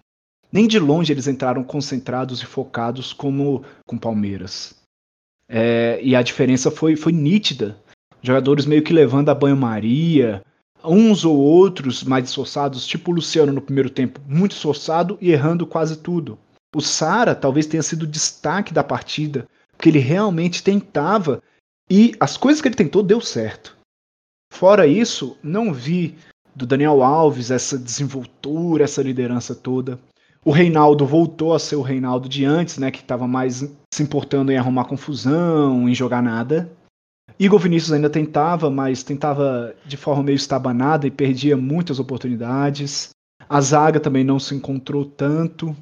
[0.50, 4.74] Nem de longe eles entraram concentrados e focados como com Palmeiras.
[5.48, 7.76] É, e a diferença foi, foi nítida.
[8.22, 10.42] Jogadores meio que levando a banho-maria,
[10.85, 15.66] uns ou outros mais esforçados, tipo o Luciano no primeiro tempo, muito esforçado e errando
[15.66, 16.38] quase tudo.
[16.74, 21.42] O Sara talvez tenha sido o destaque da partida, porque ele realmente tentava
[21.90, 23.76] e as coisas que ele tentou deu certo.
[24.52, 26.16] Fora isso, não vi
[26.54, 29.98] do Daniel Alves essa desenvoltura, essa liderança toda.
[30.44, 32.90] O Reinaldo voltou a ser o Reinaldo de antes, né?
[32.90, 36.70] Que estava mais se importando em arrumar confusão, em jogar nada.
[37.38, 43.11] Igor Vinícius ainda tentava, mas tentava de forma meio estabanada e perdia muitas oportunidades.
[43.49, 45.77] A zaga também não se encontrou tanto.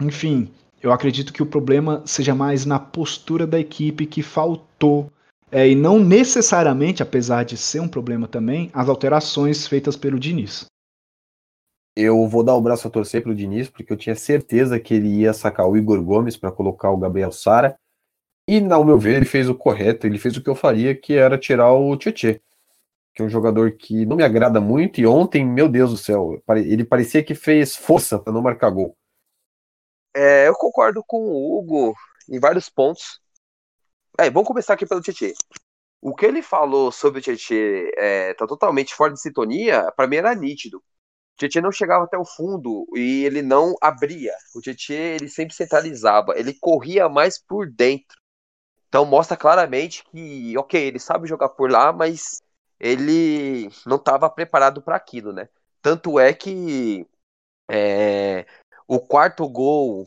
[0.00, 0.48] Enfim,
[0.82, 5.10] eu acredito que o problema seja mais na postura da equipe que faltou.
[5.50, 10.66] É, e não necessariamente, apesar de ser um problema também, as alterações feitas pelo Diniz
[11.96, 14.94] eu vou dar o braço a torcer para o Diniz, porque eu tinha certeza que
[14.94, 17.76] ele ia sacar o Igor Gomes para colocar o Gabriel Sara.
[18.46, 21.14] E, ao meu ver, ele fez o correto, ele fez o que eu faria, que
[21.14, 22.42] era tirar o Tietê,
[23.14, 25.00] que é um jogador que não me agrada muito.
[25.00, 28.96] E ontem, meu Deus do céu, ele parecia que fez força para não marcar gol.
[30.14, 31.94] É, eu concordo com o Hugo
[32.28, 33.20] em vários pontos.
[34.18, 35.32] É, vamos começar aqui pelo Tietê.
[36.00, 40.16] O que ele falou sobre o Tietê é, tá totalmente fora de sintonia, para mim
[40.16, 40.82] era nítido.
[41.34, 44.32] O Tietchan não chegava até o fundo e ele não abria.
[44.54, 48.16] O Tietchan ele sempre centralizava, ele corria mais por dentro.
[48.94, 52.40] Então mostra claramente que, ok, ele sabe jogar por lá, mas
[52.78, 55.48] ele não estava preparado para aquilo, né?
[55.82, 57.04] Tanto é que
[57.68, 58.46] é,
[58.86, 60.06] o quarto gol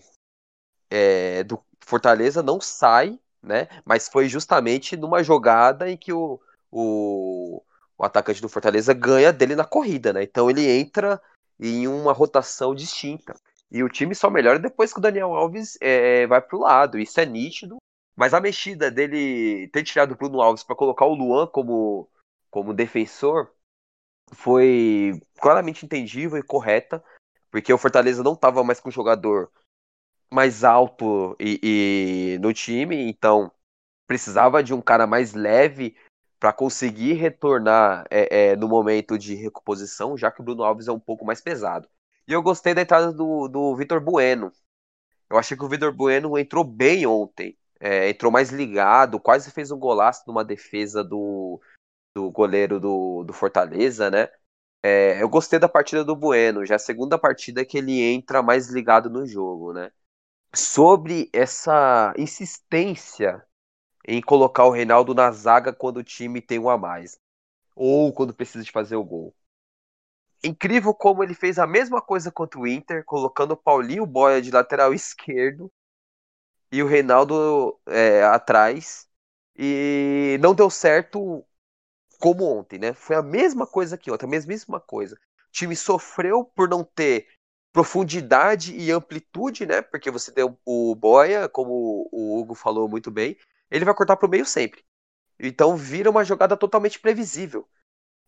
[0.89, 3.67] é, do Fortaleza não sai, né?
[3.83, 6.39] Mas foi justamente numa jogada em que o,
[6.71, 7.61] o
[7.97, 10.23] o atacante do Fortaleza ganha dele na corrida, né?
[10.23, 11.21] Então ele entra
[11.59, 13.35] em uma rotação distinta.
[13.69, 16.97] E o time só melhora depois que o Daniel Alves é, vai pro lado.
[16.97, 17.79] Isso é nítido.
[18.17, 22.09] Mas a mexida dele ter tirado o Bruno Alves para colocar o Luan como,
[22.49, 23.53] como defensor
[24.33, 27.03] foi claramente entendível e correta,
[27.51, 29.51] porque o Fortaleza não estava mais com um jogador
[30.33, 31.59] mais alto e,
[32.35, 33.51] e no time, então
[34.07, 35.95] precisava de um cara mais leve
[36.39, 40.91] para conseguir retornar é, é, no momento de recomposição, já que o Bruno Alves é
[40.91, 41.87] um pouco mais pesado.
[42.27, 44.51] E eu gostei da entrada do, do Vitor Bueno.
[45.29, 47.57] Eu achei que o Vitor Bueno entrou bem ontem.
[47.79, 51.61] É, entrou mais ligado, quase fez um golaço numa defesa do,
[52.15, 54.29] do goleiro do, do Fortaleza, né?
[54.83, 58.41] É, eu gostei da partida do Bueno, já é a segunda partida que ele entra
[58.41, 59.91] mais ligado no jogo, né?
[60.55, 63.45] Sobre essa insistência
[64.07, 67.19] em colocar o Reinaldo na zaga quando o time tem um a mais.
[67.75, 69.35] Ou quando precisa de fazer o gol.
[70.43, 74.51] Incrível como ele fez a mesma coisa contra o Inter, colocando o Paulinho Boia de
[74.51, 75.71] lateral esquerdo
[76.71, 79.07] e o Reinaldo é, atrás.
[79.57, 81.43] E não deu certo
[82.19, 82.93] como ontem, né?
[82.93, 85.15] Foi a mesma coisa que ontem, a mesmíssima coisa.
[85.15, 87.27] O time sofreu por não ter
[87.73, 89.81] profundidade e amplitude, né?
[89.81, 93.37] Porque você deu o Boia, como o Hugo falou muito bem,
[93.69, 94.83] ele vai cortar pro meio sempre.
[95.39, 97.67] Então vira uma jogada totalmente previsível.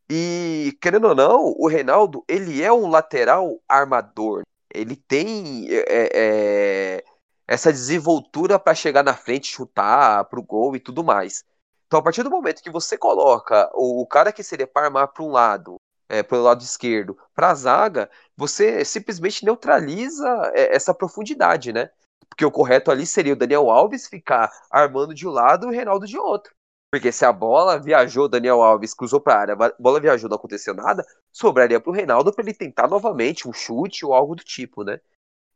[0.09, 4.43] E, querendo ou não, o Reinaldo, ele é um lateral armador.
[4.73, 7.05] ele tem é, é,
[7.49, 11.43] essa desenvoltura para chegar na frente, chutar pro gol e tudo mais.
[11.87, 15.07] Então, a partir do momento que você coloca o, o cara que seria para armar
[15.07, 18.07] para um lado, é, pelo lado esquerdo, para a zaga,
[18.37, 21.89] você simplesmente neutraliza é, essa profundidade, né?
[22.29, 25.73] Porque o correto ali seria o Daniel Alves ficar armando de um lado e o
[25.73, 26.53] Reinaldo de outro.
[26.91, 30.37] Porque se a bola viajou, Daniel Alves cruzou para a área, a bola viajou, não
[30.37, 34.43] aconteceu nada, sobraria para o Reinaldo para ele tentar novamente um chute ou algo do
[34.43, 34.99] tipo, né?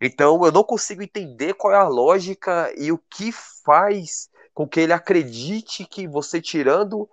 [0.05, 4.81] Então eu não consigo entender qual é a lógica e o que faz com que
[4.81, 7.09] ele acredite que você tirando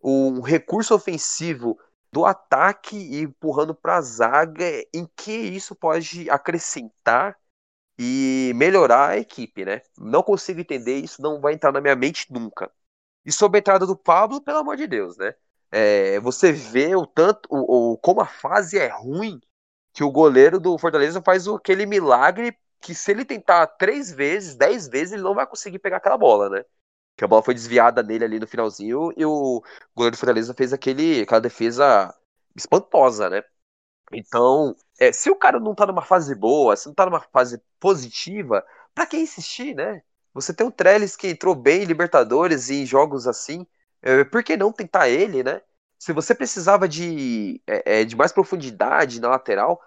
[0.00, 1.76] um recurso ofensivo
[2.12, 7.36] do ataque e empurrando para a zaga, em que isso pode acrescentar
[7.98, 9.82] e melhorar a equipe, né?
[9.98, 12.70] Não consigo entender, isso não vai entrar na minha mente nunca.
[13.26, 15.34] E sobre a entrada do Pablo, pelo amor de Deus, né?
[15.72, 19.40] É, você vê o tanto, o, o, como a fase é ruim
[19.98, 24.86] que o goleiro do Fortaleza faz aquele milagre que se ele tentar três vezes, dez
[24.86, 26.64] vezes, ele não vai conseguir pegar aquela bola, né?
[27.16, 29.60] Que a bola foi desviada nele ali no finalzinho e o
[29.96, 32.14] goleiro do Fortaleza fez aquele, aquela defesa
[32.54, 33.42] espantosa, né?
[34.12, 37.60] Então, é, se o cara não tá numa fase boa, se não tá numa fase
[37.80, 40.02] positiva, pra que insistir, né?
[40.34, 43.66] Você tem o Trellis que entrou bem em Libertadores e em jogos assim.
[44.02, 45.62] É, por que não tentar ele, né?
[45.98, 49.80] Se você precisava de, é, é, de mais profundidade na lateral,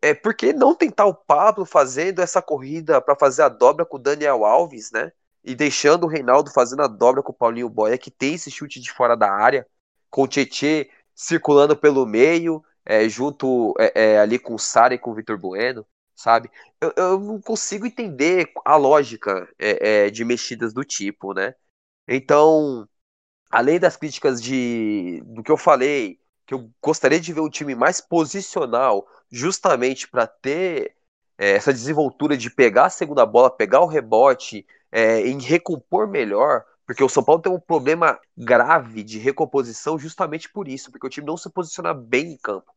[0.00, 3.96] é, por que não tentar o Pablo fazendo essa corrida para fazer a dobra com
[3.96, 5.12] o Daniel Alves, né?
[5.44, 8.80] E deixando o Reinaldo fazendo a dobra com o Paulinho Boia, que tem esse chute
[8.80, 9.66] de fora da área,
[10.10, 14.98] com o Tietê circulando pelo meio, é, junto é, é, ali com o Sara e
[14.98, 15.86] com o Vitor Bueno
[16.22, 16.50] sabe?
[16.80, 21.54] Eu, eu não consigo entender a lógica é, é, de mexidas do tipo, né?
[22.06, 22.88] Então,
[23.52, 27.74] além das críticas de do que eu falei, que eu gostaria de ver um time
[27.74, 30.96] mais posicional, justamente para ter
[31.36, 36.64] é, essa desenvoltura de pegar a segunda bola, pegar o rebote, é, em recompor melhor,
[36.86, 41.10] porque o São Paulo tem um problema grave de recomposição justamente por isso, porque o
[41.10, 42.72] time não se posiciona bem em campo.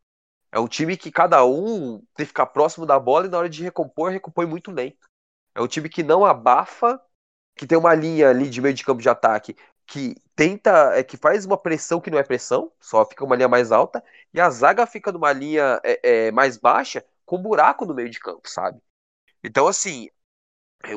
[0.51, 3.49] É um time que cada um tem que ficar próximo da bola e na hora
[3.49, 5.07] de recompor, recompõe muito lento.
[5.53, 6.99] É um time que não abafa,
[7.55, 11.17] que tem uma linha ali de meio de campo de ataque que tenta, é, que
[11.17, 14.49] faz uma pressão que não é pressão, só fica uma linha mais alta, e a
[14.49, 18.79] zaga fica numa linha é, é, mais baixa, com buraco no meio de campo, sabe?
[19.43, 20.09] Então, assim,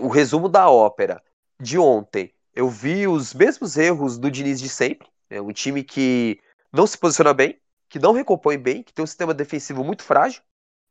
[0.01, 1.23] o resumo da ópera
[1.61, 6.41] de ontem, eu vi os mesmos erros do Diniz de sempre, é um time que
[6.73, 10.43] não se posiciona bem, que não recompõe bem, que tem um sistema defensivo muito frágil,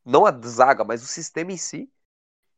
[0.04, 1.90] não a zaga, mas o sistema em si,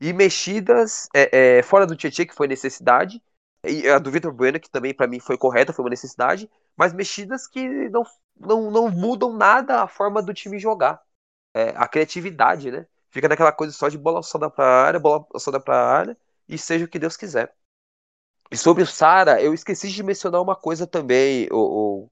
[0.01, 3.23] e mexidas é, é, fora do Tietchan, que foi necessidade,
[3.65, 6.93] e a do Vitor Bueno, que também para mim foi correta, foi uma necessidade, mas
[6.93, 8.05] mexidas que não,
[8.39, 11.03] não, não mudam nada a forma do time jogar.
[11.55, 12.87] É, a criatividade, né?
[13.11, 16.17] Fica naquela coisa só de bola dá pra área, bola dá pra área,
[16.49, 17.53] e seja o que Deus quiser.
[18.51, 21.57] E sobre o Sara, eu esqueci de mencionar uma coisa também, o,
[22.05, 22.11] o,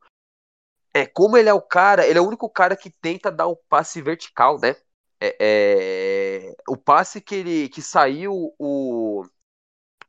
[0.93, 3.57] é, como ele é o cara, ele é o único cara que tenta dar o
[3.57, 4.77] passe vertical, né?
[5.21, 9.27] É, é, o passe que ele que saiu o,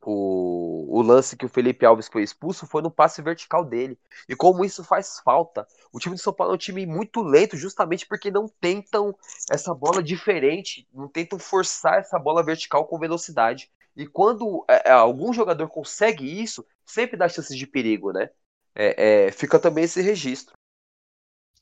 [0.04, 3.98] o, o lance que o Felipe Alves foi expulso foi no passe vertical dele.
[4.28, 5.68] E como isso faz falta.
[5.92, 9.16] O time de São Paulo é um time muito lento, justamente porque não tentam
[9.50, 13.70] essa bola diferente, não tentam forçar essa bola vertical com velocidade.
[13.96, 18.30] E quando é, é algum jogador consegue isso, sempre dá chances de perigo, né?
[18.76, 20.54] É, é, fica também esse registro.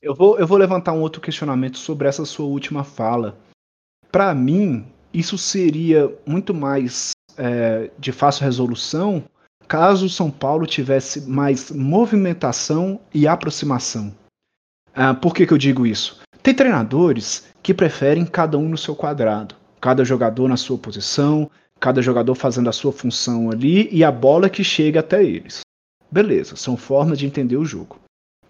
[0.00, 3.36] Eu vou, eu vou levantar um outro questionamento sobre essa sua última fala.
[4.12, 9.24] Para mim, isso seria muito mais é, de fácil resolução
[9.68, 14.14] caso o São Paulo tivesse mais movimentação e aproximação.
[14.94, 16.20] Ah, por que, que eu digo isso?
[16.42, 22.00] Tem treinadores que preferem cada um no seu quadrado, cada jogador na sua posição, cada
[22.00, 25.60] jogador fazendo a sua função ali e a bola que chega até eles.
[26.10, 28.00] Beleza, são formas de entender o jogo.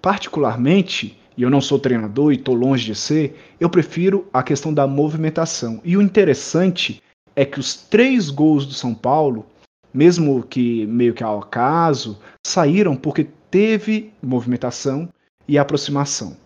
[0.01, 4.73] Particularmente, e eu não sou treinador e estou longe de ser, eu prefiro a questão
[4.73, 5.81] da movimentação.
[5.85, 7.03] E o interessante
[7.39, 9.47] é que os três gols do São Paulo,
[9.95, 15.09] mesmo que meio que ao acaso, saíram porque teve movimentação
[15.47, 16.37] e aproximação.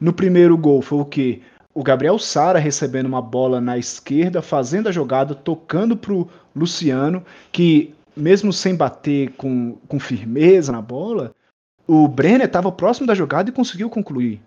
[0.00, 1.40] No primeiro gol foi o que?
[1.72, 7.24] O Gabriel Sara recebendo uma bola na esquerda, fazendo a jogada, tocando para o Luciano,
[7.52, 11.32] que mesmo sem bater com, com firmeza na bola,
[11.86, 14.40] o Brenner estava próximo da jogada e conseguiu concluir.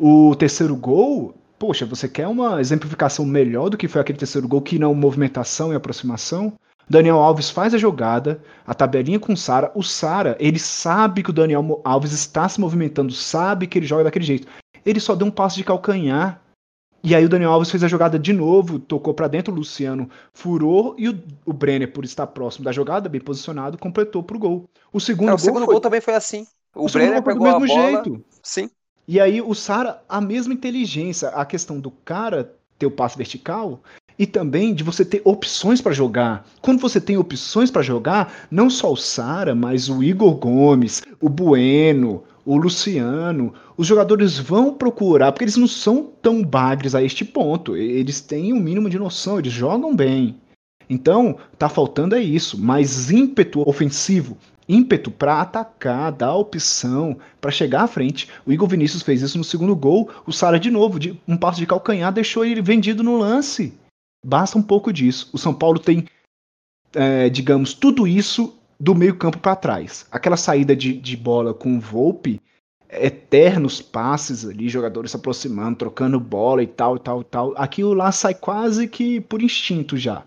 [0.00, 4.62] O terceiro gol, poxa, você quer uma exemplificação melhor do que foi aquele terceiro gol,
[4.62, 6.52] que não movimentação e aproximação?
[6.88, 9.72] Daniel Alves faz a jogada, a tabelinha com o Sara.
[9.74, 14.04] O Sara, ele sabe que o Daniel Alves está se movimentando, sabe que ele joga
[14.04, 14.46] daquele jeito.
[14.84, 16.40] Ele só deu um passo de calcanhar.
[17.02, 20.08] E aí o Daniel Alves fez a jogada de novo, tocou para dentro, o Luciano
[20.32, 24.68] furou e o, o, Brenner, por estar próximo da jogada, bem posicionado, completou pro gol.
[24.92, 25.74] O segundo, é, o gol, segundo foi...
[25.74, 26.46] gol também foi assim.
[26.74, 27.90] O, o Brenner pegou do mesmo a bola.
[27.90, 28.24] jeito.
[28.42, 28.70] Sim.
[29.08, 33.80] E aí o Sara, a mesma inteligência, a questão do cara ter o passe vertical
[34.18, 36.46] e também de você ter opções para jogar.
[36.60, 41.28] Quando você tem opções para jogar, não só o Sara, mas o Igor Gomes, o
[41.28, 47.24] Bueno, o Luciano, os jogadores vão procurar, porque eles não são tão bagres a este
[47.24, 47.76] ponto.
[47.76, 50.36] Eles têm um mínimo de noção, eles jogam bem.
[50.88, 57.82] Então, tá faltando é isso, mais ímpeto ofensivo, ímpeto para atacar, dar opção para chegar
[57.82, 58.28] à frente.
[58.44, 61.58] O Igor Vinícius fez isso no segundo gol, o Sara de novo, de um passo
[61.58, 63.72] de calcanhar, deixou ele vendido no lance.
[64.24, 65.30] Basta um pouco disso.
[65.32, 66.06] O São Paulo tem,
[66.94, 70.06] é, digamos, tudo isso do meio-campo para trás.
[70.10, 72.40] Aquela saída de, de bola com o Volpe,
[72.90, 77.54] eternos passes ali, jogadores se aproximando, trocando bola e tal, tal, tal.
[77.56, 80.24] Aquilo lá sai quase que por instinto já.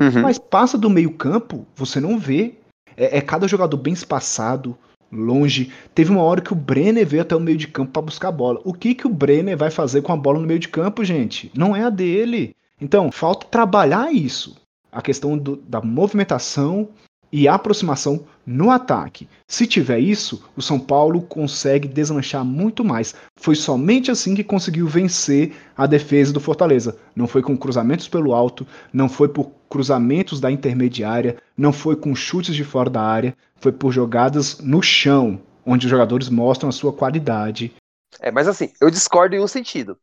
[0.00, 0.22] Uhum.
[0.22, 2.54] Mas passa do meio-campo, você não vê.
[2.96, 4.76] É, é, cada jogador bem espaçado,
[5.10, 5.70] longe.
[5.94, 8.32] Teve uma hora que o Brenner veio até o meio de campo para buscar a
[8.32, 8.60] bola.
[8.64, 11.50] O que, que o Brenner vai fazer com a bola no meio de campo, gente?
[11.54, 12.54] Não é a dele.
[12.80, 14.56] Então, falta trabalhar isso.
[14.90, 16.88] A questão do, da movimentação
[17.32, 19.26] e aproximação no ataque.
[19.48, 23.14] Se tiver isso, o São Paulo consegue deslanchar muito mais.
[23.36, 26.98] Foi somente assim que conseguiu vencer a defesa do Fortaleza.
[27.16, 32.14] Não foi com cruzamentos pelo alto, não foi por cruzamentos da intermediária, não foi com
[32.14, 36.72] chutes de fora da área, foi por jogadas no chão, onde os jogadores mostram a
[36.72, 37.74] sua qualidade.
[38.20, 39.98] É, mas assim, eu discordo em um sentido.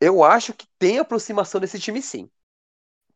[0.00, 2.30] Eu acho que tem aproximação nesse time sim.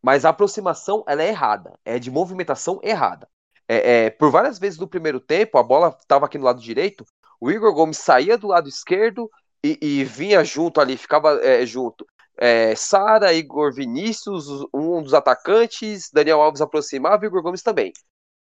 [0.02, 3.28] Mas a aproximação ela é errada, é de movimentação errada.
[3.68, 7.04] É, é, por várias vezes no primeiro tempo, a bola estava aqui no lado direito,
[7.40, 9.30] o Igor Gomes saía do lado esquerdo
[9.62, 12.04] e, e vinha junto ali, ficava é, junto.
[12.36, 17.92] É, Sara, Igor Vinícius, um dos atacantes, Daniel Alves aproximava Igor Gomes também.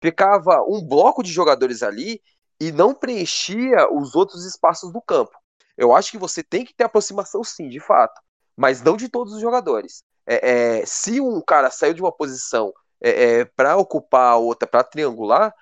[0.02, 2.22] Ficava um bloco de jogadores ali
[2.60, 5.32] e não preenchia os outros espaços do campo.
[5.78, 8.20] Eu acho que você tem que ter aproximação sim, de fato,
[8.56, 10.04] mas não de todos os jogadores.
[10.26, 14.68] É, é, se um cara saiu de uma posição é, é para ocupar a outra,
[14.68, 15.54] para triangular,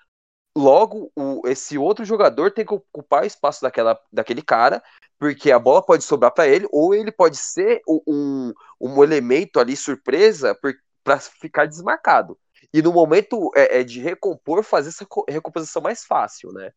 [0.57, 4.81] logo o, esse outro jogador tem que ocupar o espaço daquela, daquele cara,
[5.19, 9.75] porque a bola pode sobrar para ele, ou ele pode ser um, um elemento ali
[9.75, 10.57] surpresa
[11.03, 12.37] para ficar desmarcado.
[12.73, 16.71] E no momento é, é, de recompor, fazer essa recomposição mais fácil, né?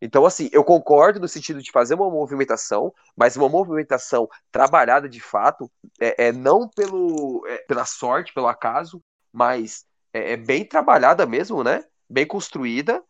[0.00, 5.20] Então, assim, eu concordo no sentido de fazer uma movimentação, mas uma movimentação trabalhada de
[5.20, 9.00] fato, é, é não pelo, é, pela sorte, pelo acaso,
[9.32, 11.84] mas é, é, bem trabalhada mesmo, né?
[12.08, 13.02] Bem construída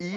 [0.00, 0.14] e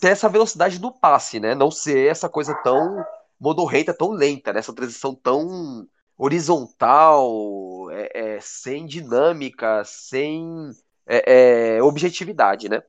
[0.00, 1.54] ter essa velocidade do passe, né?
[1.54, 3.04] Não ser essa coisa tão
[3.38, 4.60] modorrenta, tão lenta, né?
[4.60, 10.70] Essa transição tão horizontal, é, é, sem dinâmica, sem
[11.06, 12.82] é, é, objetividade, né?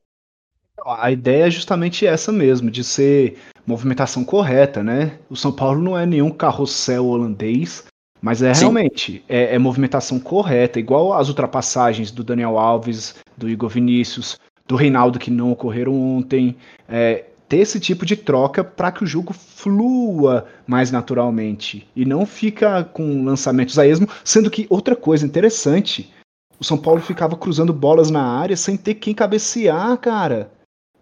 [0.86, 5.20] A ideia é justamente essa mesmo, de ser movimentação correta, né?
[5.30, 7.86] O São Paulo não é nenhum carrossel holandês,
[8.22, 8.62] mas é Sim.
[8.62, 14.38] realmente, é, é, movimentação correta, igual as ultrapassagens do Daniel Alves, do Igor Vinícius,
[14.72, 16.56] do Reinaldo que não ocorreram ontem.
[16.88, 22.26] É, ter esse tipo de troca para que o jogo flua mais naturalmente e não
[22.26, 26.10] fica com lançamentos a esmo, sendo que outra coisa interessante,
[26.58, 30.50] o São Paulo ficava cruzando bolas na área sem ter quem cabecear, cara.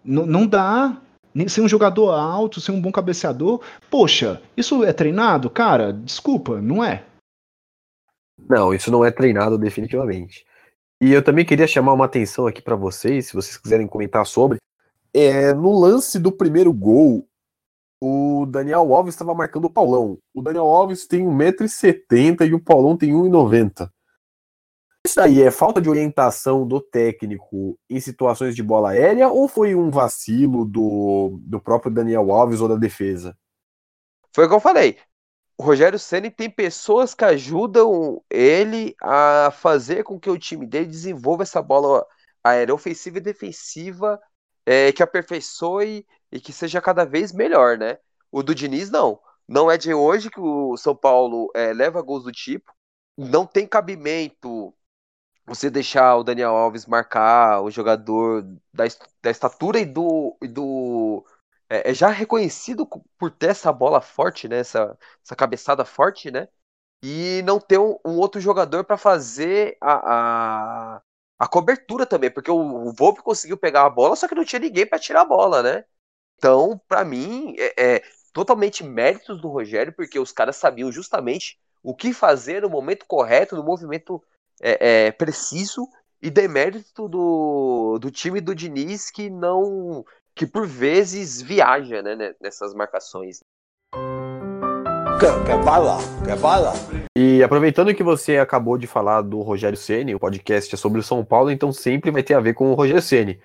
[0.04, 1.00] N não dá.
[1.46, 5.48] Ser um jogador alto, ser um bom cabeceador, poxa, isso é treinado?
[5.48, 7.04] Cara, desculpa, não é.
[8.48, 10.44] Não, isso não é treinado definitivamente.
[11.02, 14.58] E eu também queria chamar uma atenção aqui para vocês, se vocês quiserem comentar sobre.
[15.14, 17.26] É, no lance do primeiro gol,
[17.98, 20.18] o Daniel Alves estava marcando o Paulão.
[20.34, 23.90] O Daniel Alves tem 1,70m e o Paulão tem 1,90m.
[25.06, 29.74] Isso aí é falta de orientação do técnico em situações de bola aérea ou foi
[29.74, 33.34] um vacilo do, do próprio Daniel Alves ou da defesa?
[34.34, 34.98] Foi o que eu falei
[35.60, 40.86] o Rogério Ceni tem pessoas que ajudam ele a fazer com que o time dele
[40.86, 42.06] desenvolva essa bola
[42.42, 44.18] aérea ofensiva e defensiva
[44.64, 47.98] é, que aperfeiçoe e que seja cada vez melhor, né?
[48.32, 49.20] O do Diniz não.
[49.46, 52.72] Não é de hoje que o São Paulo é, leva gols do tipo.
[53.14, 54.74] Não tem cabimento
[55.44, 58.42] você deixar o Daniel Alves marcar o jogador
[58.72, 58.84] da,
[59.22, 61.22] da estatura e do, e do
[61.70, 64.58] é, é, já reconhecido por ter essa bola forte, né?
[64.58, 66.48] Essa, essa cabeçada forte, né?
[67.02, 71.02] E não ter um, um outro jogador para fazer a, a,
[71.38, 74.60] a, cobertura também, porque o, o Volpe conseguiu pegar a bola, só que não tinha
[74.60, 75.84] ninguém para tirar a bola, né?
[76.36, 78.02] Então, para mim, é, é,
[78.32, 83.56] totalmente méritos do Rogério, porque os caras sabiam justamente o que fazer no momento correto,
[83.56, 84.22] no movimento
[84.60, 85.88] é, é, preciso
[86.22, 90.04] e demérito do, do time do Diniz que não
[90.34, 93.40] que por vezes viaja né, nessas marcações.
[95.20, 95.98] Quer, quer bala?
[96.24, 96.72] Quer bala?
[97.16, 101.02] E aproveitando que você acabou de falar do Rogério Ceni, o podcast é sobre o
[101.02, 103.38] São Paulo, então sempre vai ter a ver com o Rogério Ceni.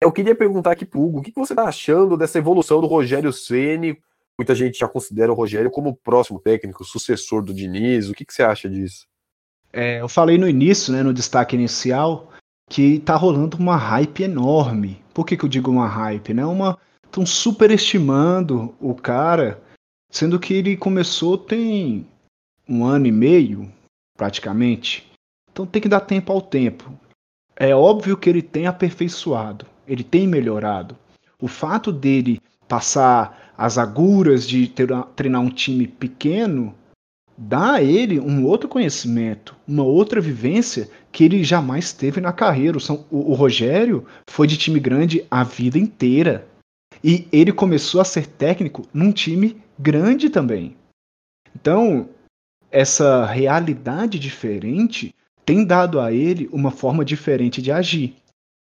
[0.00, 3.32] Eu queria perguntar aqui pro Hugo, o que você está achando dessa evolução do Rogério
[3.32, 3.96] Ceni?
[4.36, 8.08] Muita gente já considera o Rogério como o próximo técnico, sucessor do Diniz.
[8.08, 9.06] O que, que você acha disso?
[9.72, 12.31] É, eu falei no início, né, no destaque inicial,
[12.72, 14.98] que tá rolando uma hype enorme.
[15.12, 16.32] Por que, que eu digo uma hype?
[16.32, 16.42] Né?
[16.46, 19.62] Uma, estão superestimando o cara,
[20.10, 22.06] sendo que ele começou tem
[22.66, 23.70] um ano e meio,
[24.16, 25.06] praticamente.
[25.52, 26.90] Então tem que dar tempo ao tempo.
[27.56, 30.96] É óbvio que ele tem aperfeiçoado, ele tem melhorado.
[31.38, 36.74] O fato dele passar as aguras de ter, treinar um time pequeno
[37.42, 42.78] dá a ele um outro conhecimento, uma outra vivência que ele jamais teve na carreira.
[43.10, 46.46] O, o, Rogério foi de time grande a vida inteira.
[47.02, 50.76] E ele começou a ser técnico num time grande também.
[51.54, 52.08] Então,
[52.70, 55.12] essa realidade diferente
[55.44, 58.14] tem dado a ele uma forma diferente de agir.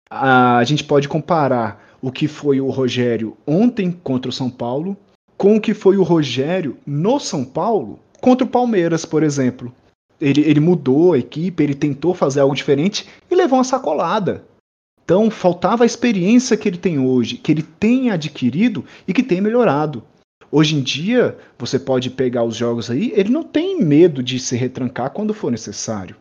[0.10, 4.96] A, gente pode comparar o que foi o Rogério ontem contra o São Paulo
[5.38, 9.74] com o que foi o Rogério no São Paulo contra o Palmeiras, por exemplo.
[10.20, 14.44] Ele, ele mudou a equipe, ele tentou fazer algo diferente e levou uma sacolada.
[15.04, 19.42] Então faltava a experiência que ele tem hoje, que ele tem adquirido e que tem
[19.42, 20.04] melhorado.
[20.52, 24.56] Hoje em dia, você pode pegar os jogos aí, ele não tem medo de se
[24.56, 26.16] retrancar quando for necessário.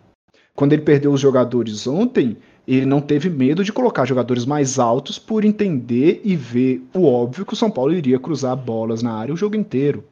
[0.55, 2.37] Quando ele perdeu os jogadores ontem,
[2.67, 7.47] ele não teve medo de colocar jogadores mais altos por entender e ver o óbvio
[7.47, 10.05] que o São Paulo iria cruzar bolas na área o jogo inteiro.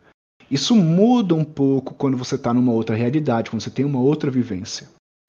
[0.51, 4.31] Isso muda um pouco quando você está numa outra realidade, quando você tem uma outra
[4.31, 4.89] vivência.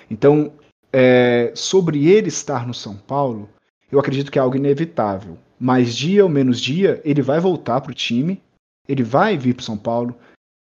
[0.09, 0.51] Então,
[0.93, 3.49] é, sobre ele estar no São Paulo,
[3.91, 5.37] eu acredito que é algo inevitável.
[5.59, 8.41] Mais dia ou menos dia, ele vai voltar para o time
[8.87, 10.15] ele vai vir para São Paulo,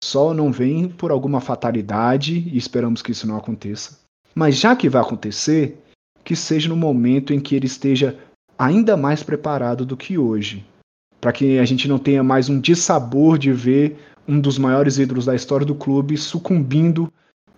[0.02, 3.98] só não vem por alguma fatalidade e esperamos que isso não aconteça.
[4.34, 5.78] Mas já que vai acontecer,
[6.22, 8.18] que seja no momento em que ele esteja
[8.58, 10.64] ainda mais preparado do que hoje,
[11.20, 13.98] para que a gente não tenha mais um dissabor de ver
[14.30, 17.12] um dos maiores ídolos da história do clube sucumbindo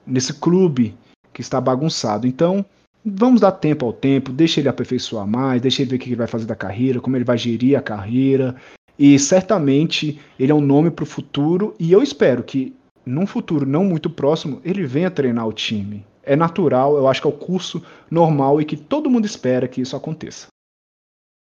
[0.07, 0.97] nesse clube
[1.31, 2.27] que está bagunçado.
[2.27, 2.65] Então,
[3.05, 6.17] vamos dar tempo ao tempo, deixa ele aperfeiçoar mais, deixa ele ver o que ele
[6.17, 8.57] vai fazer da carreira, como ele vai gerir a carreira,
[8.99, 13.67] e certamente ele é um nome para o futuro e eu espero que num futuro
[13.67, 16.07] não muito próximo ele venha treinar o time.
[16.23, 19.81] É natural, eu acho que é o curso normal e que todo mundo espera que
[19.81, 20.47] isso aconteça.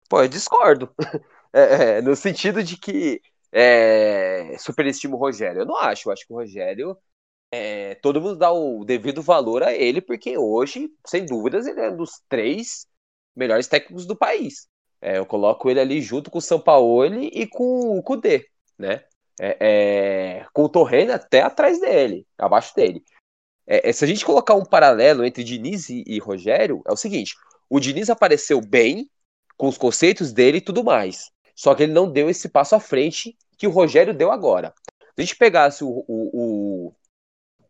[0.09, 0.89] Pô, eu discordo.
[1.53, 3.19] É, é, no sentido de que
[3.51, 5.61] é, superestima o Rogério.
[5.61, 6.07] Eu não acho.
[6.07, 6.97] Eu acho que o Rogério.
[7.53, 11.89] É, todo mundo dá o devido valor a ele, porque hoje, sem dúvidas, ele é
[11.89, 12.87] um dos três
[13.35, 14.69] melhores técnicos do país.
[15.01, 18.47] É, eu coloco ele ali junto com o Sampaoli e com o Kudê,
[18.77, 19.03] né?
[19.39, 23.03] É, é, com o Torreno até atrás dele, abaixo dele.
[23.65, 26.97] É, é, se a gente colocar um paralelo entre Diniz e, e, Rogério, é o
[26.97, 27.35] seguinte:
[27.69, 29.09] o Diniz apareceu bem,
[29.57, 31.31] com os conceitos dele e tudo mais.
[31.61, 34.73] Só que ele não deu esse passo à frente que o Rogério deu agora.
[35.13, 36.93] Se a gente pegasse o, o, o,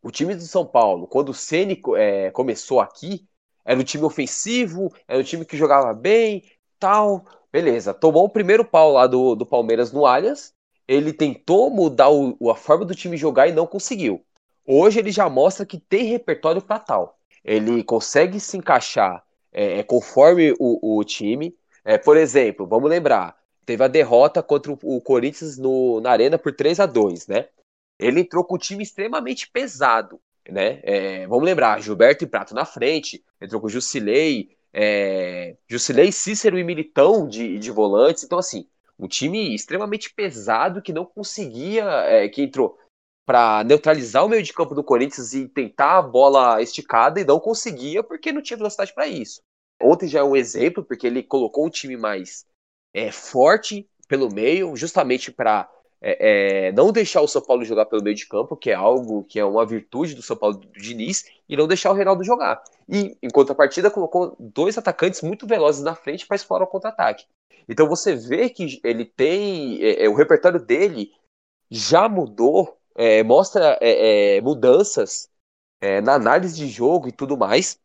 [0.01, 3.27] o time do São Paulo, quando o Ceni é, começou aqui,
[3.65, 6.41] era um time ofensivo, era um time que jogava bem,
[6.79, 7.25] tal.
[7.51, 10.53] Beleza, tomou o primeiro pau lá do, do Palmeiras no Allianz.
[10.87, 14.23] Ele tentou mudar o, a forma do time jogar e não conseguiu.
[14.65, 17.19] Hoje ele já mostra que tem repertório para tal.
[17.43, 19.21] Ele consegue se encaixar
[19.51, 21.53] é, é, conforme o, o time.
[21.83, 26.37] É, por exemplo, vamos lembrar, teve a derrota contra o, o Corinthians no, na Arena
[26.37, 27.47] por 3 a 2 né?
[27.99, 30.79] Ele entrou com um time extremamente pesado, né?
[30.83, 36.57] É, vamos lembrar, Gilberto e Prato na frente, entrou com o Jusilei, é, Jusilei, Cícero
[36.57, 38.23] e Militão de, de volantes.
[38.23, 42.77] Então, assim, um time extremamente pesado que não conseguia, é, que entrou
[43.25, 47.39] para neutralizar o meio de campo do Corinthians e tentar a bola esticada e não
[47.39, 49.41] conseguia porque não tinha velocidade para isso.
[49.81, 52.45] Ontem já é um exemplo, porque ele colocou um time mais
[52.93, 55.69] é, forte pelo meio, justamente para
[56.01, 59.23] é, é, não deixar o São Paulo jogar pelo meio de campo, que é algo
[59.23, 62.63] que é uma virtude do São Paulo do Diniz, e não deixar o Reinaldo jogar.
[62.89, 67.25] E, em contrapartida, colocou dois atacantes muito velozes na frente para explorar o contra-ataque.
[67.69, 69.81] Então você vê que ele tem.
[69.83, 71.11] É, é o repertório dele
[71.69, 75.29] já mudou, é, mostra é, mudanças
[76.03, 77.79] na análise de jogo e tudo mais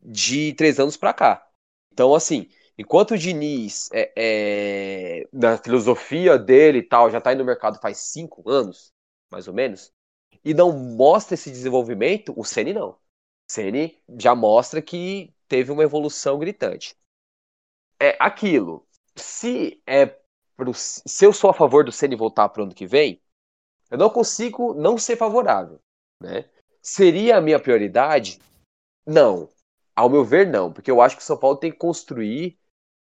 [0.00, 1.46] de três anos para cá.
[1.92, 2.48] Então, assim,
[2.78, 7.80] Enquanto o Diniz, é, é, na filosofia dele e tal, já está aí no mercado
[7.80, 8.92] faz cinco anos,
[9.30, 9.92] mais ou menos,
[10.44, 12.90] e não mostra esse desenvolvimento, o Ceni não.
[12.90, 12.98] O
[13.50, 16.94] Ceni já mostra que teve uma evolução gritante.
[17.98, 18.86] É aquilo.
[19.14, 20.06] Se é
[20.54, 23.20] pro, se eu sou a favor do Ceni voltar para o ano que vem,
[23.90, 25.80] eu não consigo não ser favorável,
[26.20, 26.48] né?
[26.82, 28.38] Seria a minha prioridade?
[29.06, 29.48] Não.
[29.94, 32.58] Ao meu ver, não, porque eu acho que o São Paulo tem que construir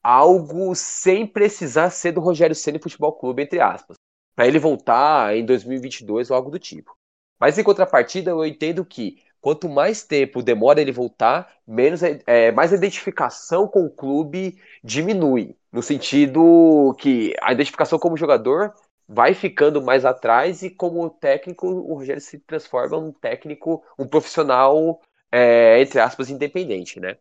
[0.09, 3.98] algo sem precisar ser do Rogério Ceni Futebol Clube, entre aspas,
[4.34, 6.96] para ele voltar em 2022 ou algo do tipo.
[7.38, 12.72] Mas em contrapartida, eu entendo que quanto mais tempo demora ele voltar, menos é, mais
[12.72, 15.54] a identificação com o clube diminui.
[15.70, 18.72] No sentido que a identificação como jogador
[19.06, 25.02] vai ficando mais atrás e como técnico, o Rogério se transforma um técnico, um profissional,
[25.30, 27.18] é, entre aspas, independente, né?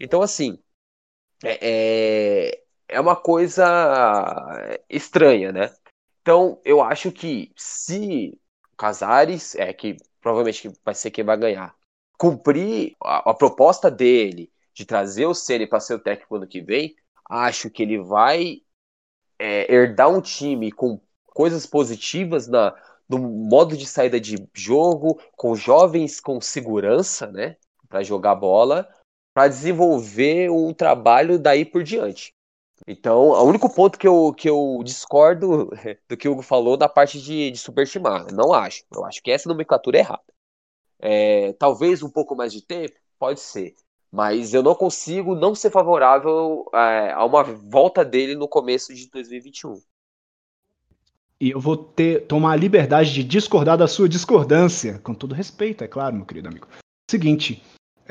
[0.00, 0.58] Então, assim,
[1.44, 5.72] é, é, é uma coisa estranha, né?
[6.20, 8.38] Então, eu acho que se
[8.76, 11.74] Casares, é que provavelmente vai ser quem vai ganhar,
[12.18, 16.60] cumprir a, a proposta dele de trazer o Ceni para ser o técnico ano que
[16.60, 16.96] vem,
[17.28, 18.62] acho que ele vai
[19.38, 22.74] é, herdar um time com coisas positivas na,
[23.08, 27.56] no modo de saída de jogo, com jovens com segurança, né,
[27.88, 28.88] para jogar bola,
[29.34, 32.34] para desenvolver um trabalho daí por diante.
[32.86, 35.70] Então, o único ponto que eu, que eu discordo
[36.08, 38.32] do que o Hugo falou da parte de, de superestimar.
[38.32, 38.84] Não acho.
[38.92, 40.22] Eu acho que essa nomenclatura é errada.
[40.98, 43.74] É, talvez um pouco mais de tempo, pode ser.
[44.10, 49.08] Mas eu não consigo não ser favorável é, a uma volta dele no começo de
[49.10, 49.80] 2021.
[51.40, 55.82] E eu vou ter, tomar a liberdade de discordar da sua discordância, com todo respeito,
[55.82, 56.68] é claro, meu querido amigo.
[57.10, 57.60] Seguinte,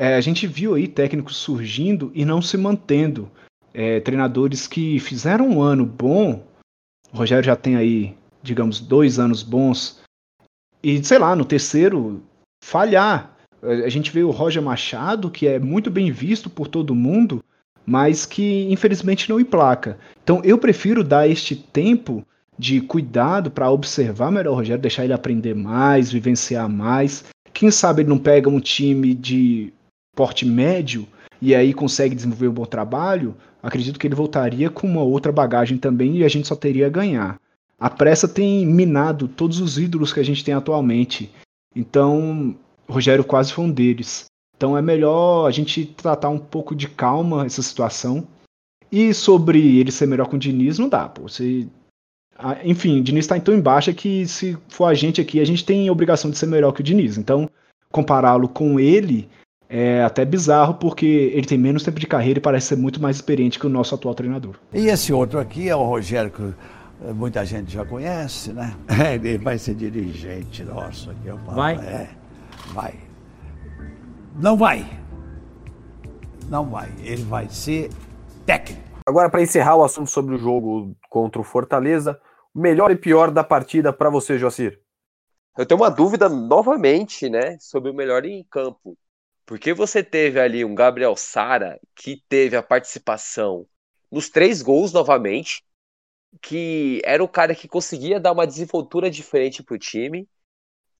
[0.02, 3.30] é, a gente viu aí técnicos surgindo e não se mantendo.
[3.72, 6.43] É, treinadores que fizeram um ano bom,
[7.14, 10.02] o Rogério já tem aí, digamos, dois anos bons,
[10.82, 12.24] e sei lá, no terceiro,
[12.64, 13.38] falhar.
[13.62, 17.43] A gente vê o Roger Machado, que é muito bem visto por todo mundo,
[17.86, 19.99] mas que infelizmente não emplaca.
[20.24, 22.26] Então eu prefiro dar este tempo
[22.58, 27.24] de cuidado para observar melhor o Rogério, deixar ele aprender mais, vivenciar mais.
[27.54, 29.72] Quem sabe ele não pega um time de
[30.16, 31.07] porte médio
[31.41, 35.78] e aí consegue desenvolver um bom trabalho, acredito que ele voltaria com uma outra bagagem
[35.78, 37.39] também e a gente só teria a ganhar.
[37.80, 41.32] A pressa tem minado todos os ídolos que a gente tem atualmente.
[41.76, 42.55] Então,
[42.88, 44.26] Rogério quase foi um deles.
[44.55, 48.28] Então é melhor a gente tratar um pouco de calma essa situação.
[48.91, 51.24] E sobre ele ser melhor com o Diniz, não dá, pô.
[51.24, 51.68] Você...
[52.64, 55.89] Enfim, o Diniz está tão embaixo que se for a gente aqui, a gente tem
[55.89, 57.18] obrigação de ser melhor que o Diniz.
[57.18, 57.49] Então,
[57.91, 59.28] compará-lo com ele
[59.74, 63.15] é até bizarro porque ele tem menos tempo de carreira e parece ser muito mais
[63.15, 64.55] experiente que o nosso atual treinador.
[64.74, 66.53] E esse outro aqui é o Rogério, que
[67.13, 68.76] muita gente já conhece, né?
[69.15, 71.26] Ele vai ser dirigente nosso aqui.
[71.26, 71.76] Eu falo, vai?
[71.76, 72.09] É,
[72.74, 72.93] vai.
[74.36, 74.86] Não vai.
[76.49, 76.91] Não vai.
[77.01, 77.89] Ele vai ser
[78.45, 78.82] técnico.
[79.07, 82.19] Agora, para encerrar o assunto sobre o jogo contra o Fortaleza,
[82.53, 84.82] o melhor e pior da partida para você, Joacir?
[85.57, 88.97] Eu tenho uma dúvida novamente, né, sobre o melhor em campo.
[89.52, 93.68] Porque você teve ali um Gabriel Sara que teve a participação
[94.10, 95.62] nos três gols novamente,
[96.41, 100.26] que era o cara que conseguia dar uma desenvoltura diferente para o time.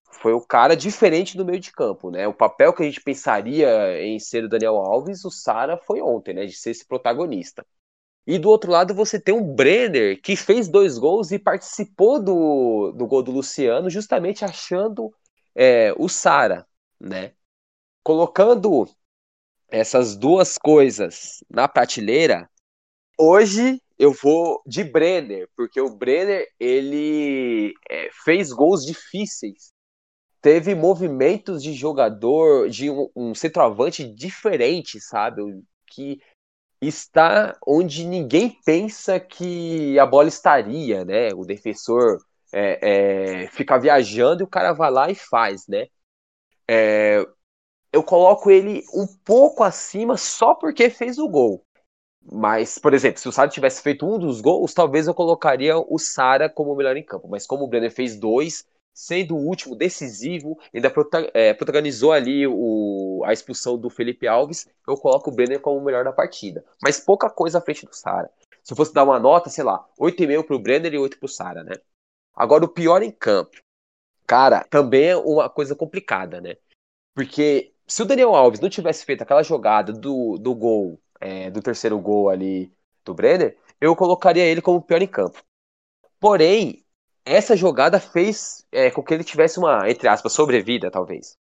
[0.04, 2.28] Foi o cara diferente do meio de campo, né?
[2.28, 6.34] O papel que a gente pensaria em ser o Daniel Alves, o Sara foi ontem,
[6.34, 6.44] né?
[6.44, 7.64] De ser esse protagonista.
[8.26, 12.92] E do outro lado você tem um Brenner que fez dois gols e participou do,
[12.92, 15.10] do gol do Luciano, justamente achando
[15.54, 16.66] é, o Sara,
[17.00, 17.32] né?
[18.02, 18.88] Colocando
[19.68, 22.48] essas duas coisas na prateleira,
[23.18, 29.72] hoje eu vou de Brenner, porque o Brenner ele é, fez gols difíceis,
[30.40, 35.42] teve movimentos de jogador, de um, um centroavante diferente, sabe?
[35.86, 36.20] Que
[36.80, 41.28] está onde ninguém pensa que a bola estaria, né?
[41.32, 42.18] O defensor
[42.52, 45.86] é, é, fica viajando e o cara vai lá e faz, né?
[46.68, 47.24] É,
[47.92, 51.64] eu coloco ele um pouco acima só porque fez o gol.
[52.24, 55.98] Mas, por exemplo, se o Sara tivesse feito um dos gols, talvez eu colocaria o
[55.98, 57.28] Sara como o melhor em campo.
[57.28, 58.64] Mas como o Brenner fez dois,
[58.94, 60.92] sendo o último decisivo, ainda
[61.34, 65.84] é, protagonizou ali o, a expulsão do Felipe Alves, eu coloco o Brenner como o
[65.84, 66.64] melhor da partida.
[66.80, 68.30] Mas pouca coisa à frente do Sara.
[68.62, 71.64] Se eu fosse dar uma nota, sei lá, 8,5 pro Brenner e 8 pro Sara,
[71.64, 71.74] né?
[72.34, 73.58] Agora, o pior em campo.
[74.26, 76.56] Cara, também é uma coisa complicada, né?
[77.14, 81.60] Porque se o Daniel Alves não tivesse feito aquela jogada do, do gol, é, do
[81.60, 82.72] terceiro gol ali
[83.04, 85.44] do Brenner, eu colocaria ele como pior em campo.
[86.18, 86.82] Porém,
[87.22, 91.36] essa jogada fez é, com que ele tivesse uma, entre aspas, sobrevida, talvez.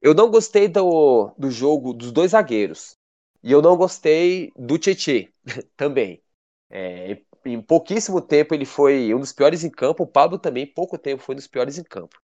[0.00, 2.96] Eu não gostei do, do jogo dos dois zagueiros.
[3.42, 5.34] E eu não gostei do Tietê
[5.76, 6.22] também.
[6.70, 10.04] É, em pouquíssimo tempo ele foi um dos piores em campo.
[10.04, 12.18] O Pablo também, pouco tempo, foi um dos piores em campo.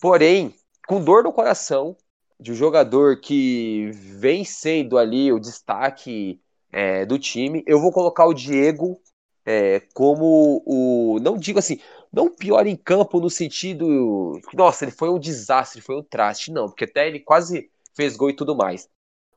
[0.00, 0.54] Porém,
[0.86, 1.94] com dor no coração
[2.40, 8.26] de um jogador que vem sendo ali o destaque é, do time, eu vou colocar
[8.26, 9.00] o Diego
[9.44, 11.18] é, como o.
[11.20, 11.80] Não digo assim,
[12.12, 14.38] não pior em campo no sentido.
[14.54, 16.52] Nossa, ele foi um desastre, foi um traste.
[16.52, 18.88] Não, porque até ele quase fez gol e tudo mais.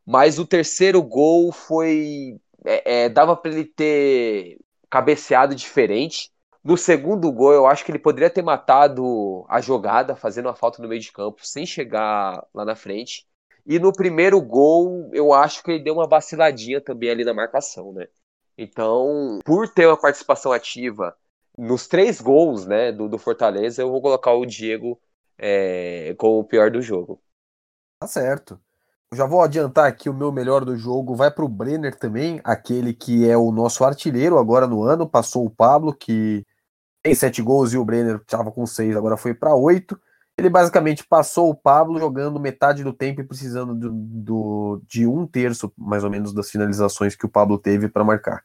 [0.06, 2.38] Mas o terceiro gol foi.
[2.66, 6.32] É, é, dava para ele ter cabeceado diferente.
[6.64, 10.82] No segundo gol, eu acho que ele poderia ter matado a jogada, fazendo uma falta
[10.82, 13.28] no meio de campo, sem chegar lá na frente.
[13.66, 17.92] E no primeiro gol, eu acho que ele deu uma vaciladinha também ali na marcação,
[17.94, 18.08] né?
[18.58, 21.16] Então, por ter uma participação ativa
[21.58, 25.00] nos três gols né, do, do Fortaleza, eu vou colocar o Diego
[25.38, 27.22] é, como o pior do jogo.
[28.00, 28.60] Tá certo.
[29.14, 31.16] Já vou adiantar aqui o meu melhor do jogo.
[31.16, 35.10] Vai para o Brenner também, aquele que é o nosso artilheiro agora no ano.
[35.10, 36.46] Passou o Pablo, que
[37.04, 40.00] tem sete gols, e o Brenner estava com seis, agora foi para oito.
[40.38, 45.28] Ele basicamente passou o Pablo jogando metade do tempo e precisando do, do, de um
[45.28, 48.44] terço, mais ou menos, das finalizações que o Pablo teve para marcar.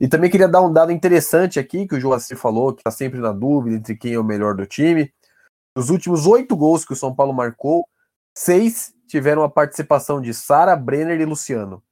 [0.00, 3.20] E também queria dar um dado interessante aqui, que o Joacir falou, que está sempre
[3.20, 5.12] na dúvida entre quem é o melhor do time.
[5.74, 7.88] Dos últimos oito gols que o São Paulo marcou,
[8.36, 11.82] seis tiveram a participação de Sara, Brenner e Luciano.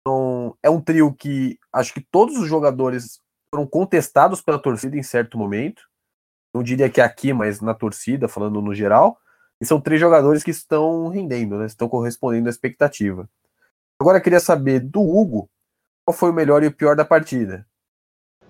[0.00, 3.20] Então, é um trio que acho que todos os jogadores
[3.54, 5.84] foram contestados pela torcida em certo momento.
[6.52, 9.16] Não diria que aqui, mas na torcida, falando no geral.
[9.60, 11.66] E são três jogadores que estão rendendo, né?
[11.66, 13.28] Estão correspondendo à expectativa.
[14.00, 15.48] Agora queria saber do Hugo,
[16.04, 17.64] qual foi o melhor e o pior da partida?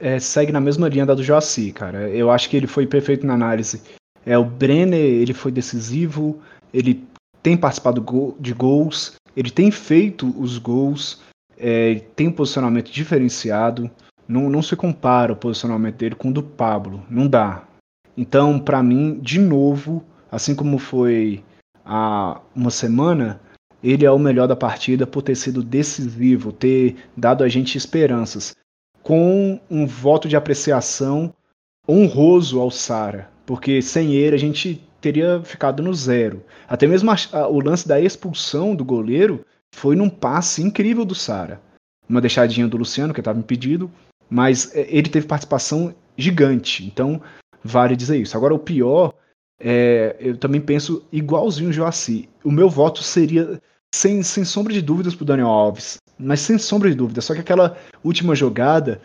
[0.00, 2.08] É, segue na mesma linha da do Joaci, cara.
[2.08, 3.82] Eu acho que ele foi perfeito na análise.
[4.24, 6.42] É, o Brenner, ele foi decisivo,
[6.72, 7.06] ele
[7.42, 8.02] tem participado
[8.40, 11.22] de gols, ele tem feito os gols,
[11.58, 13.90] é, tem um posicionamento diferenciado.
[14.26, 17.64] Não, não se compara o posicionamento dele com o do Pablo, não dá.
[18.16, 21.44] Então, para mim, de novo, assim como foi
[21.84, 23.40] há uma semana,
[23.82, 28.56] ele é o melhor da partida por ter sido decisivo, ter dado a gente esperanças,
[29.02, 31.34] com um voto de apreciação
[31.86, 36.42] honroso ao Sara, porque sem ele a gente teria ficado no zero.
[36.66, 39.44] Até mesmo a, a, o lance da expulsão do goleiro
[39.74, 41.60] foi num passe incrível do Sara.
[42.08, 43.90] Uma deixadinha do Luciano, que estava impedido,
[44.28, 46.84] mas é, ele teve participação gigante.
[46.84, 47.20] Então,
[47.62, 48.36] vale dizer isso.
[48.36, 49.14] Agora, o pior,
[49.58, 52.28] é, eu também penso igualzinho o Joaci.
[52.44, 53.60] O meu voto seria
[53.94, 55.98] sem, sem sombra de dúvidas pro Daniel Alves.
[56.18, 57.20] Mas sem sombra de dúvida.
[57.20, 59.00] Só que aquela última jogada,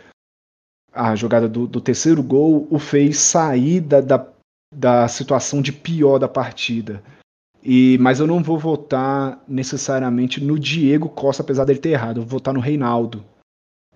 [0.92, 4.28] a jogada do, do terceiro gol, o fez sair da, da,
[4.74, 7.04] da situação de pior da partida.
[7.64, 12.18] E, mas eu não vou votar necessariamente no Diego Costa, apesar dele ter errado.
[12.18, 13.24] Eu vou votar no Reinaldo.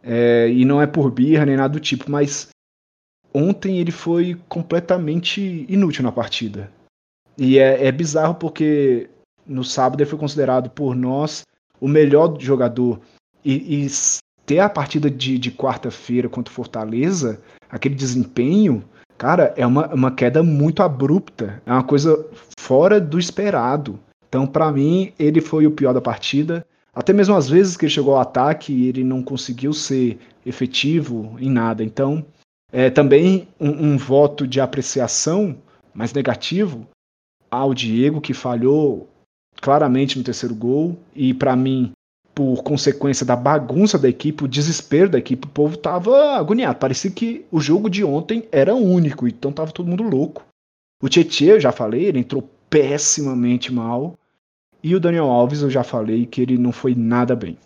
[0.04, 2.50] É, e não é por birra nem nada do tipo, mas
[3.34, 6.70] ontem ele foi completamente inútil na partida.
[7.38, 9.10] E é, é bizarro porque
[9.48, 11.44] no sábado ele foi considerado por nós
[11.80, 13.00] o melhor jogador.
[13.44, 13.88] E, e
[14.46, 18.84] ter a partida de, de quarta-feira contra o Fortaleza, aquele desempenho,
[19.18, 21.62] cara, é uma, uma queda muito abrupta.
[21.66, 22.26] É uma coisa
[22.60, 24.00] fora do esperado.
[24.28, 26.66] Então, para mim, ele foi o pior da partida.
[26.94, 31.50] Até mesmo às vezes que ele chegou ao ataque, ele não conseguiu ser efetivo em
[31.50, 31.84] nada.
[31.84, 32.26] Então,
[32.72, 35.58] é também um, um voto de apreciação
[35.94, 36.88] mais negativo
[37.50, 39.08] ao Diego, que falhou
[39.62, 40.98] claramente no terceiro gol.
[41.16, 41.92] E para mim,
[42.34, 46.80] por consequência da bagunça da equipe, o desespero da equipe, o povo tava agoniado.
[46.80, 50.44] Parecia que o jogo de ontem era único, então tava todo mundo louco.
[51.02, 54.16] O Tietchan, eu já falei, ele entrou pessimamente mal.
[54.84, 57.58] E o Daniel Alves, eu já falei que ele não foi nada bem.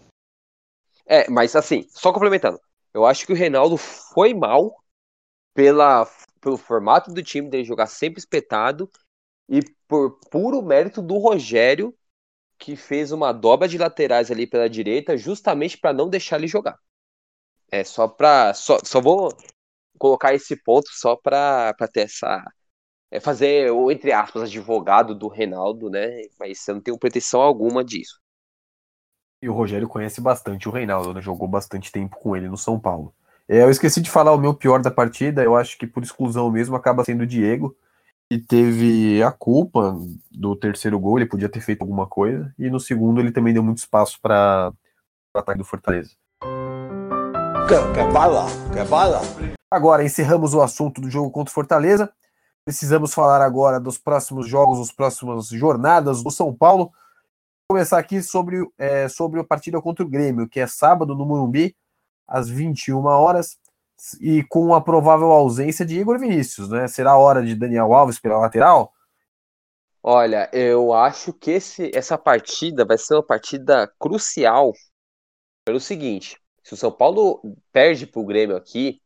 [1.04, 2.60] É, mas assim, só complementando.
[2.94, 4.84] Eu acho que o Reinaldo foi mal
[5.54, 6.06] pela,
[6.40, 8.88] pelo formato do time dele jogar sempre espetado
[9.50, 11.98] e por puro mérito do Rogério,
[12.60, 16.78] que fez uma dobra de laterais ali pela direita, justamente para não deixar ele jogar.
[17.72, 19.36] É só para só, só vou
[19.98, 22.44] colocar esse ponto só para ter essa
[23.12, 26.24] é fazer o entre aspas advogado do Reinaldo, né?
[26.40, 28.20] Mas eu não tenho pretensão alguma disso.
[29.42, 31.22] E o Rogério conhece bastante o Reinaldo, né?
[31.22, 33.14] Jogou bastante tempo com ele no São Paulo.
[33.48, 36.52] É, eu esqueci de falar o meu pior da partida, eu acho que por exclusão
[36.52, 37.78] mesmo acaba sendo o Diego
[38.30, 39.98] e teve a culpa
[40.30, 43.64] do terceiro gol, ele podia ter feito alguma coisa, e no segundo ele também deu
[43.64, 44.74] muito espaço para
[45.34, 46.12] o ataque do Fortaleza.
[47.70, 48.46] Quer, quer bala?
[48.74, 49.22] Quer bala?
[49.72, 52.12] Agora, encerramos o assunto do jogo contra o Fortaleza.
[52.68, 56.92] Precisamos falar agora dos próximos jogos, das próximas jornadas do São Paulo.
[57.64, 61.26] Vou começar aqui sobre, é, sobre a partida contra o Grêmio, que é sábado no
[61.26, 61.74] Morumbi,
[62.28, 63.58] às 21 horas,
[64.20, 66.90] e com a provável ausência de Igor Vinícius, né?
[66.90, 68.92] Será a hora de Daniel Alves pela lateral?
[70.04, 74.74] Olha, eu acho que esse, essa partida vai ser uma partida crucial
[75.64, 77.42] pelo seguinte: se o São Paulo
[77.72, 79.02] perde para o Grêmio aqui,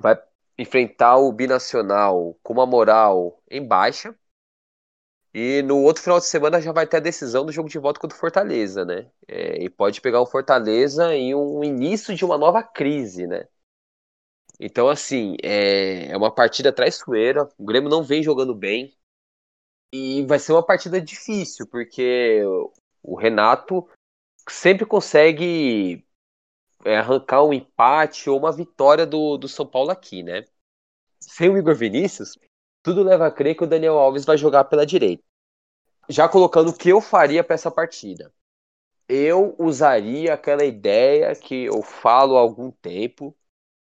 [0.00, 0.16] vai
[0.60, 4.14] enfrentar o Binacional com uma moral em baixa.
[5.32, 8.00] E no outro final de semana já vai ter a decisão do jogo de volta
[8.00, 9.10] contra o Fortaleza, né?
[9.28, 13.46] É, e pode pegar o Fortaleza em um início de uma nova crise, né?
[14.58, 17.48] Então, assim, é, é uma partida traiçoeira.
[17.56, 18.94] O Grêmio não vem jogando bem.
[19.92, 22.42] E vai ser uma partida difícil, porque
[23.02, 23.88] o Renato
[24.48, 26.04] sempre consegue
[26.84, 30.44] é, arrancar um empate ou uma vitória do, do São Paulo aqui, né?
[31.18, 32.38] Sem o Igor Vinícius,
[32.82, 35.22] tudo leva a crer que o Daniel Alves vai jogar pela direita.
[36.08, 38.32] Já colocando o que eu faria para essa partida.
[39.08, 43.36] Eu usaria aquela ideia que eu falo há algum tempo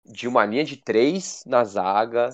[0.05, 2.31] de uma linha de três na zaga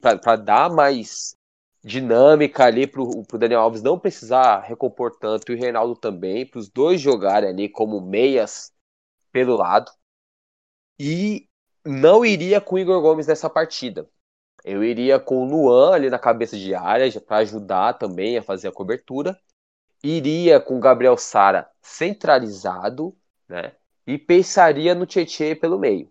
[0.00, 1.36] para dar mais
[1.82, 6.58] dinâmica ali para o Daniel Alves não precisar recompor tanto e o Reinaldo também, para
[6.58, 8.73] os dois jogarem ali como meias
[9.34, 9.90] pelo lado.
[10.96, 11.48] E
[11.84, 14.08] não iria com o Igor Gomes nessa partida.
[14.64, 18.68] Eu iria com o Luan ali na cabeça de área para ajudar também a fazer
[18.68, 19.36] a cobertura.
[20.04, 23.12] Iria com o Gabriel Sara centralizado,
[23.48, 23.72] né?
[24.06, 26.08] E pensaria no Tietchan pelo meio.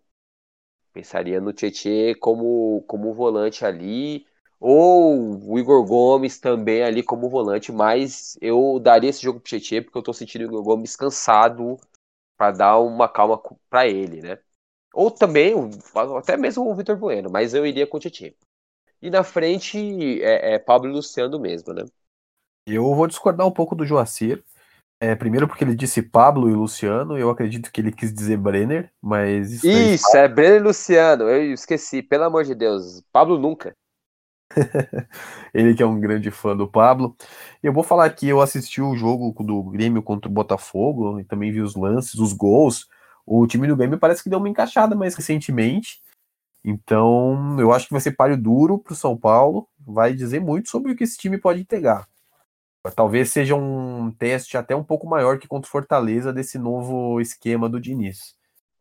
[0.91, 4.26] Pensaria no Tietchan como como volante ali,
[4.59, 9.84] ou o Igor Gomes também ali como volante, mas eu daria esse jogo pro Tietchan
[9.84, 11.80] porque eu tô sentindo o Igor Gomes cansado
[12.44, 14.38] para dar uma calma para ele, né?
[14.94, 15.54] Ou também,
[16.18, 18.34] até mesmo o Vitor Bueno, mas eu iria com o Tietchan.
[19.02, 21.86] E na frente é, é Pablo e Luciano mesmo, né?
[22.68, 24.44] Eu vou discordar um pouco do Joacir.
[25.02, 28.91] É, primeiro porque ele disse Pablo e Luciano, eu acredito que ele quis dizer Brenner,
[29.02, 29.68] mas isso.
[29.68, 33.02] Isso, é Brenner e Luciano, eu esqueci, pelo amor de Deus.
[33.12, 33.74] Pablo nunca.
[35.54, 37.16] ele que é um grande fã do Pablo.
[37.62, 41.51] Eu vou falar aqui, eu assisti o jogo do Grêmio contra o Botafogo e também
[41.51, 42.88] vi os lances, os gols.
[43.26, 46.01] O time do Grêmio parece que deu uma encaixada mais recentemente.
[46.64, 49.68] Então, eu acho que vai ser páreo duro para o São Paulo.
[49.80, 52.08] Vai dizer muito sobre o que esse time pode entregar.
[52.95, 57.70] Talvez seja um teste até um pouco maior que contra o Fortaleza desse novo esquema
[57.70, 58.36] do Diniz.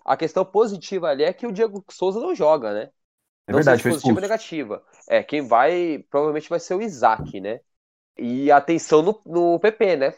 [0.05, 2.91] A questão positiva ali é que o Diego Souza não joga, né?
[3.47, 4.85] É não verdade, foi positiva ou negativa.
[5.09, 7.61] É, quem vai, provavelmente vai ser o Isaac, né?
[8.17, 10.15] E atenção no, no PP, né?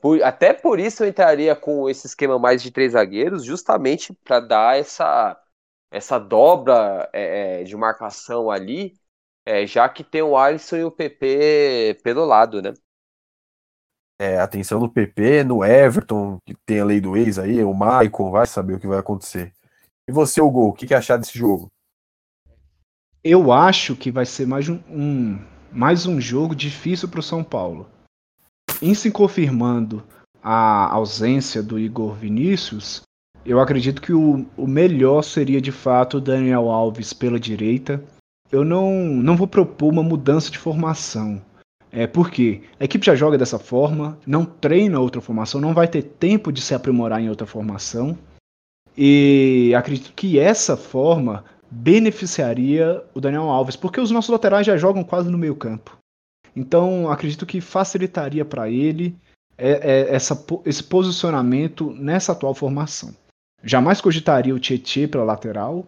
[0.00, 4.38] Por, até por isso eu entraria com esse esquema mais de três zagueiros, justamente para
[4.40, 5.36] dar essa,
[5.90, 8.94] essa dobra é, é, de marcação ali,
[9.44, 12.72] é, já que tem o Alisson e o PP pelo lado, né?
[14.20, 18.30] É, atenção no PP, no Everton, que tem a lei do ex aí, o Maicon,
[18.30, 19.52] vai saber o que vai acontecer.
[20.08, 21.70] E você, Hugo, o que, que achar desse jogo?
[23.22, 25.38] Eu acho que vai ser mais um, um
[25.72, 27.88] mais um jogo difícil para o São Paulo.
[28.80, 30.04] Em se confirmando
[30.42, 33.02] a ausência do Igor Vinícius,
[33.44, 38.02] eu acredito que o, o melhor seria de fato o Daniel Alves pela direita.
[38.52, 41.42] Eu não, não vou propor uma mudança de formação.
[41.90, 46.02] É porque a equipe já joga dessa forma, não treina outra formação, não vai ter
[46.02, 48.16] tempo de se aprimorar em outra formação.
[48.96, 55.04] E acredito que essa forma beneficiaria o Daniel Alves, porque os nossos laterais já jogam
[55.04, 55.98] quase no meio campo.
[56.56, 59.16] Então acredito que facilitaria para ele
[59.56, 63.14] é, é, essa, esse posicionamento nessa atual formação.
[63.62, 65.84] Jamais cogitaria o Tietchan pela lateral,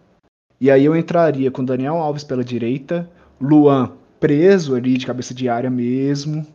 [0.59, 3.09] e aí eu entraria com Daniel Alves pela direita,
[3.39, 6.45] Luan preso ali de cabeça de área mesmo,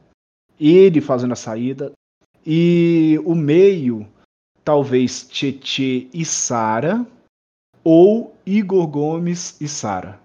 [0.60, 1.90] ele fazendo a saída,
[2.46, 4.06] e o meio,
[4.62, 7.04] talvez Tietchan e Sara,
[7.82, 10.20] ou Igor Gomes e Sara.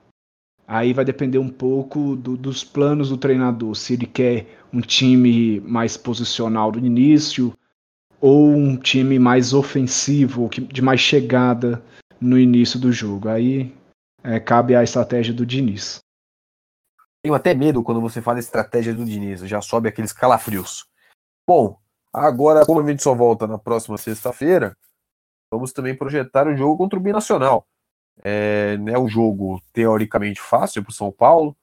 [0.67, 5.59] Aí vai depender um pouco do, dos planos do treinador, se ele quer um time
[5.61, 7.51] mais posicional do início
[8.21, 11.83] ou um time mais ofensivo, de mais chegada
[12.21, 13.27] no início do jogo.
[13.27, 13.75] Aí
[14.23, 15.99] é, cabe à estratégia do Diniz.
[17.23, 20.85] Tenho até medo quando você fala estratégia do Diniz, já sobe aqueles calafrios.
[21.47, 21.77] Bom,
[22.13, 24.77] agora, como a gente só volta na próxima sexta-feira,
[25.51, 27.67] vamos também projetar o jogo contra o Binacional.
[28.23, 31.55] É, é um jogo teoricamente fácil para o São Paulo,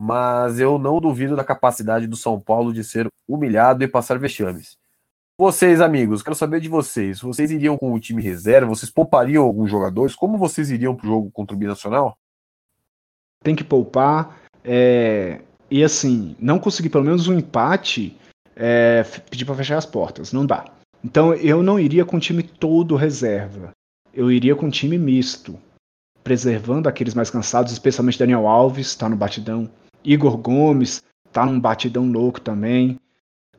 [0.00, 4.76] mas eu não duvido da capacidade do São Paulo de ser humilhado e passar vexames.
[5.40, 7.20] Vocês, amigos, quero saber de vocês.
[7.20, 8.74] Vocês iriam com o time reserva?
[8.74, 10.16] Vocês poupariam alguns jogadores?
[10.16, 12.18] Como vocês iriam pro jogo contra o Binacional?
[13.44, 14.40] Tem que poupar.
[14.64, 15.40] É...
[15.70, 18.16] E assim, não conseguir pelo menos um empate,
[18.56, 19.04] é...
[19.30, 20.32] pedir para fechar as portas.
[20.32, 20.64] Não dá.
[21.04, 23.70] Então eu não iria com o time todo reserva.
[24.18, 25.56] Eu iria com um time misto.
[26.24, 29.70] Preservando aqueles mais cansados, especialmente Daniel Alves, está no batidão.
[30.04, 32.98] Igor Gomes, tá num batidão louco também.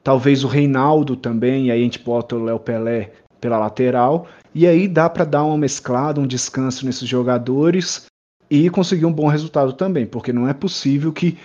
[0.03, 4.28] Talvez o Reinaldo também, e aí a gente bota o Léo Pelé pela lateral.
[4.53, 8.07] E aí dá para dar uma mesclada, um descanso nesses jogadores
[8.49, 11.38] e conseguir um bom resultado também, porque não é possível que,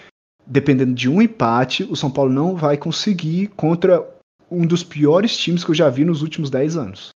[0.44, 4.04] dependendo de um empate, o São Paulo não vai conseguir contra
[4.50, 7.10] um dos piores times que eu já vi nos últimos 10 anos.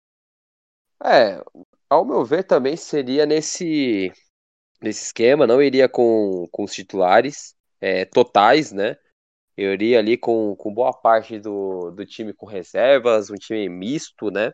[1.01, 1.41] É,
[1.89, 4.13] ao meu ver também seria nesse,
[4.83, 8.97] nesse esquema, não iria com, com os titulares é, totais, né?
[9.57, 14.31] Eu iria ali com, com boa parte do, do time com reservas, um time misto,
[14.31, 14.53] né?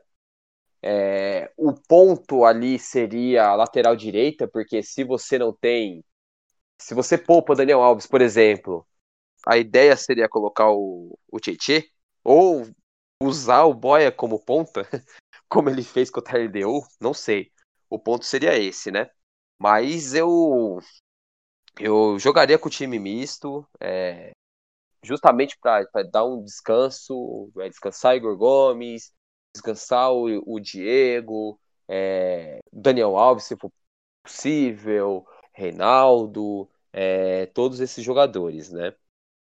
[0.82, 6.04] É, o ponto ali seria a lateral direita, porque se você não tem.
[6.80, 8.86] Se você poupa Daniel Alves, por exemplo,
[9.46, 11.90] a ideia seria colocar o, o Tietê,
[12.24, 12.66] ou
[13.22, 14.86] usar o Boia como ponta,
[15.50, 17.52] como ele fez com o TRDU, não sei.
[17.90, 19.10] O ponto seria esse, né?
[19.58, 20.80] Mas eu
[21.78, 24.32] eu jogaria com o time misto, é,
[25.02, 29.12] justamente para dar um descanso, é, descansar Igor Gomes,
[29.54, 33.72] descansar o, o Diego, é, Daniel Alves, se for
[34.22, 38.94] possível, Reinaldo, é, todos esses jogadores, né?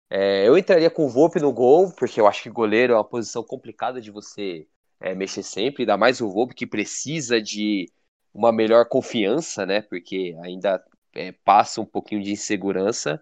[0.10, 3.04] É, eu entraria com o Volpe no gol, porque eu acho que goleiro é uma
[3.04, 4.68] posição complicada de você
[5.00, 7.92] é, mexer sempre, ainda mais o Volpe que precisa de
[8.34, 9.82] uma melhor confiança, né?
[9.82, 10.84] Porque ainda
[11.14, 13.22] é, passa um pouquinho de insegurança.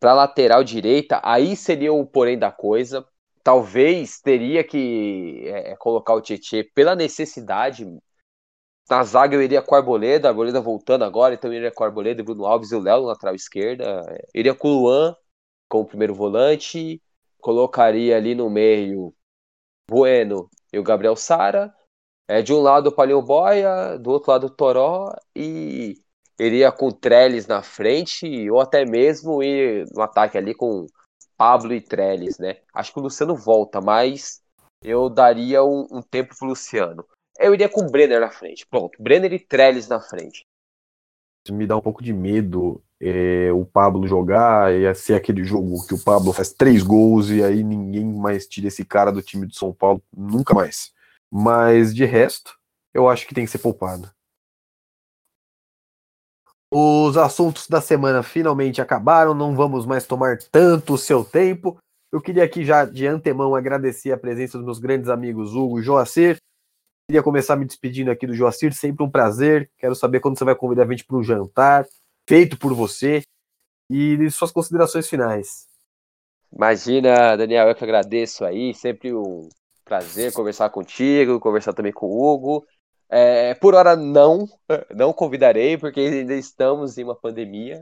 [0.00, 3.06] Para lateral direita, aí seria o porém da coisa.
[3.42, 7.84] Talvez teria que é, é colocar o Tietchan pela necessidade.
[8.88, 11.84] Na zaga eu iria com a Arboleda, a Arboleda voltando agora, então eu iria com
[11.84, 14.02] a Arboleda, Bruno Alves e o Léo na lateral esquerda.
[14.34, 15.16] Iria com o Luan
[15.68, 17.02] como primeiro volante,
[17.38, 19.14] colocaria ali no meio
[19.88, 21.74] Bueno e o Gabriel Sara.
[22.30, 25.94] É, de um lado o Paulinho Boia, do outro lado o Toró e
[26.38, 30.86] iria com Trellis na frente ou até mesmo ir no ataque ali com
[31.38, 32.58] Pablo e Trellis, né?
[32.74, 34.42] Acho que o Luciano volta, mas
[34.84, 37.06] eu daria um, um tempo pro Luciano.
[37.38, 38.66] Eu iria com o Brenner na frente.
[38.66, 40.44] Pronto, Brenner e Trellis na frente.
[41.50, 45.94] Me dá um pouco de medo é, o Pablo jogar, ia ser aquele jogo que
[45.94, 49.56] o Pablo faz três gols e aí ninguém mais tira esse cara do time de
[49.56, 50.92] São Paulo, nunca mais.
[51.30, 52.58] Mas de resto,
[52.92, 54.10] eu acho que tem que ser poupado.
[56.70, 61.78] Os assuntos da semana finalmente acabaram, não vamos mais tomar tanto o seu tempo.
[62.12, 65.82] Eu queria aqui já de antemão agradecer a presença dos meus grandes amigos Hugo e
[65.82, 66.36] Joacir.
[67.08, 69.70] Queria começar me despedindo aqui do Joacir, sempre um prazer.
[69.78, 71.86] Quero saber quando você vai convidar a gente para um jantar,
[72.28, 73.22] feito por você,
[73.90, 75.66] e suas considerações finais.
[76.52, 79.48] Imagina, Daniel, eu que agradeço aí, sempre um
[79.82, 82.66] prazer conversar contigo, conversar também com o Hugo.
[83.08, 84.46] É, por hora não,
[84.94, 87.80] não convidarei, porque ainda estamos em uma pandemia.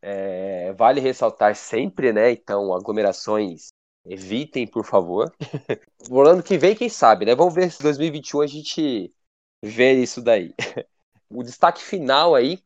[0.00, 2.30] É, vale ressaltar sempre, né?
[2.30, 3.68] Então, aglomerações
[4.04, 5.32] evitem, por favor.
[6.08, 7.34] o ano que vem, quem sabe, né?
[7.34, 9.12] Vamos ver se 2021 a gente
[9.60, 10.54] vê isso daí.
[11.34, 12.62] O destaque final aí,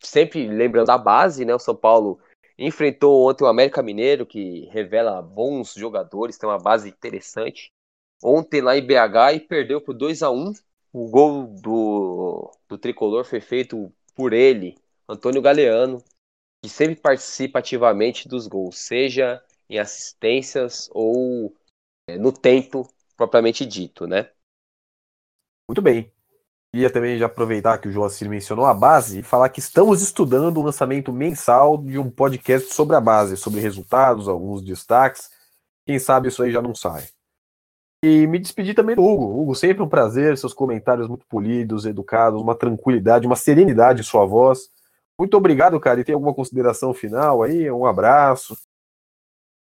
[0.00, 1.54] sempre lembrando a base, né?
[1.54, 2.18] O São Paulo
[2.58, 7.70] enfrentou ontem o América Mineiro, que revela bons jogadores, tem uma base interessante.
[8.22, 10.52] Ontem lá em BH e perdeu por 2 a 1
[10.92, 16.02] o gol do, do tricolor foi feito por ele, Antônio Galeano,
[16.62, 21.54] que sempre participa ativamente dos gols, seja em assistências ou
[22.08, 24.30] é, no tempo propriamente dito, né?
[25.68, 26.10] Muito bem.
[26.76, 30.58] Queria também já aproveitar que o Joacir mencionou a base e falar que estamos estudando
[30.58, 35.30] o lançamento mensal de um podcast sobre a base, sobre resultados, alguns destaques.
[35.86, 37.08] Quem sabe isso aí já não sai.
[38.04, 39.40] E me despedir também do Hugo.
[39.40, 44.26] Hugo, sempre um prazer, seus comentários muito polidos, educados, uma tranquilidade, uma serenidade em sua
[44.26, 44.68] voz.
[45.18, 45.98] Muito obrigado, cara.
[45.98, 47.70] E tem alguma consideração final aí?
[47.70, 48.54] Um abraço.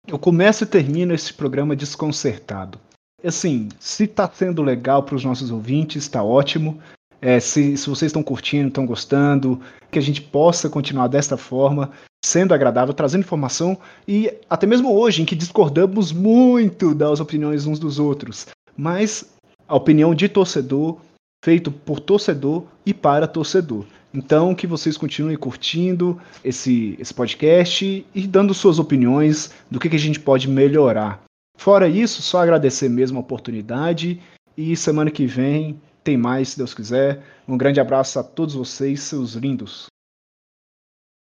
[0.05, 2.77] Eu começo e termino esse programa desconcertado.
[3.23, 6.79] Assim, se tá sendo legal para os nossos ouvintes, está ótimo.
[7.21, 9.59] É, se, se vocês estão curtindo, estão gostando,
[9.91, 11.91] que a gente possa continuar desta forma
[12.23, 17.79] sendo agradável, trazendo informação e até mesmo hoje, em que discordamos muito das opiniões uns
[17.79, 19.25] dos outros, mas
[19.67, 20.97] a opinião de torcedor,
[21.43, 23.85] feito por torcedor e para torcedor.
[24.13, 29.95] Então, que vocês continuem curtindo esse, esse podcast e dando suas opiniões do que, que
[29.95, 31.21] a gente pode melhorar.
[31.59, 34.21] Fora isso, só agradecer mesmo a oportunidade
[34.55, 37.21] e semana que vem tem mais, se Deus quiser.
[37.45, 39.87] Um grande abraço a todos vocês, seus lindos.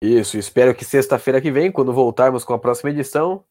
[0.01, 3.43] Isso, espero que sexta-feira que vem, quando voltarmos com a próxima edição,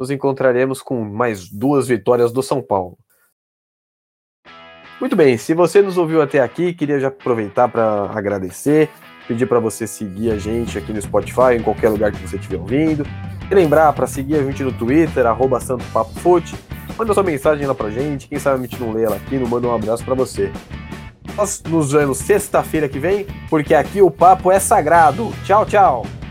[0.00, 2.96] nos encontraremos com mais duas vitórias do São Paulo.
[4.98, 8.88] Muito bem, se você nos ouviu até aqui, queria já aproveitar para agradecer,
[9.28, 12.56] pedir para você seguir a gente aqui no Spotify, em qualquer lugar que você estiver
[12.56, 13.04] ouvindo.
[13.50, 16.54] E lembrar para seguir a gente no Twitter, arroba SantoPapoFute.
[16.96, 19.46] Manda sua mensagem lá pra gente, quem sabe a gente não lê ela aqui, não
[19.46, 20.52] manda um abraço para você.
[21.36, 25.32] Nós nos vemos sexta-feira que vem, porque aqui o papo é sagrado.
[25.44, 26.21] Tchau, tchau!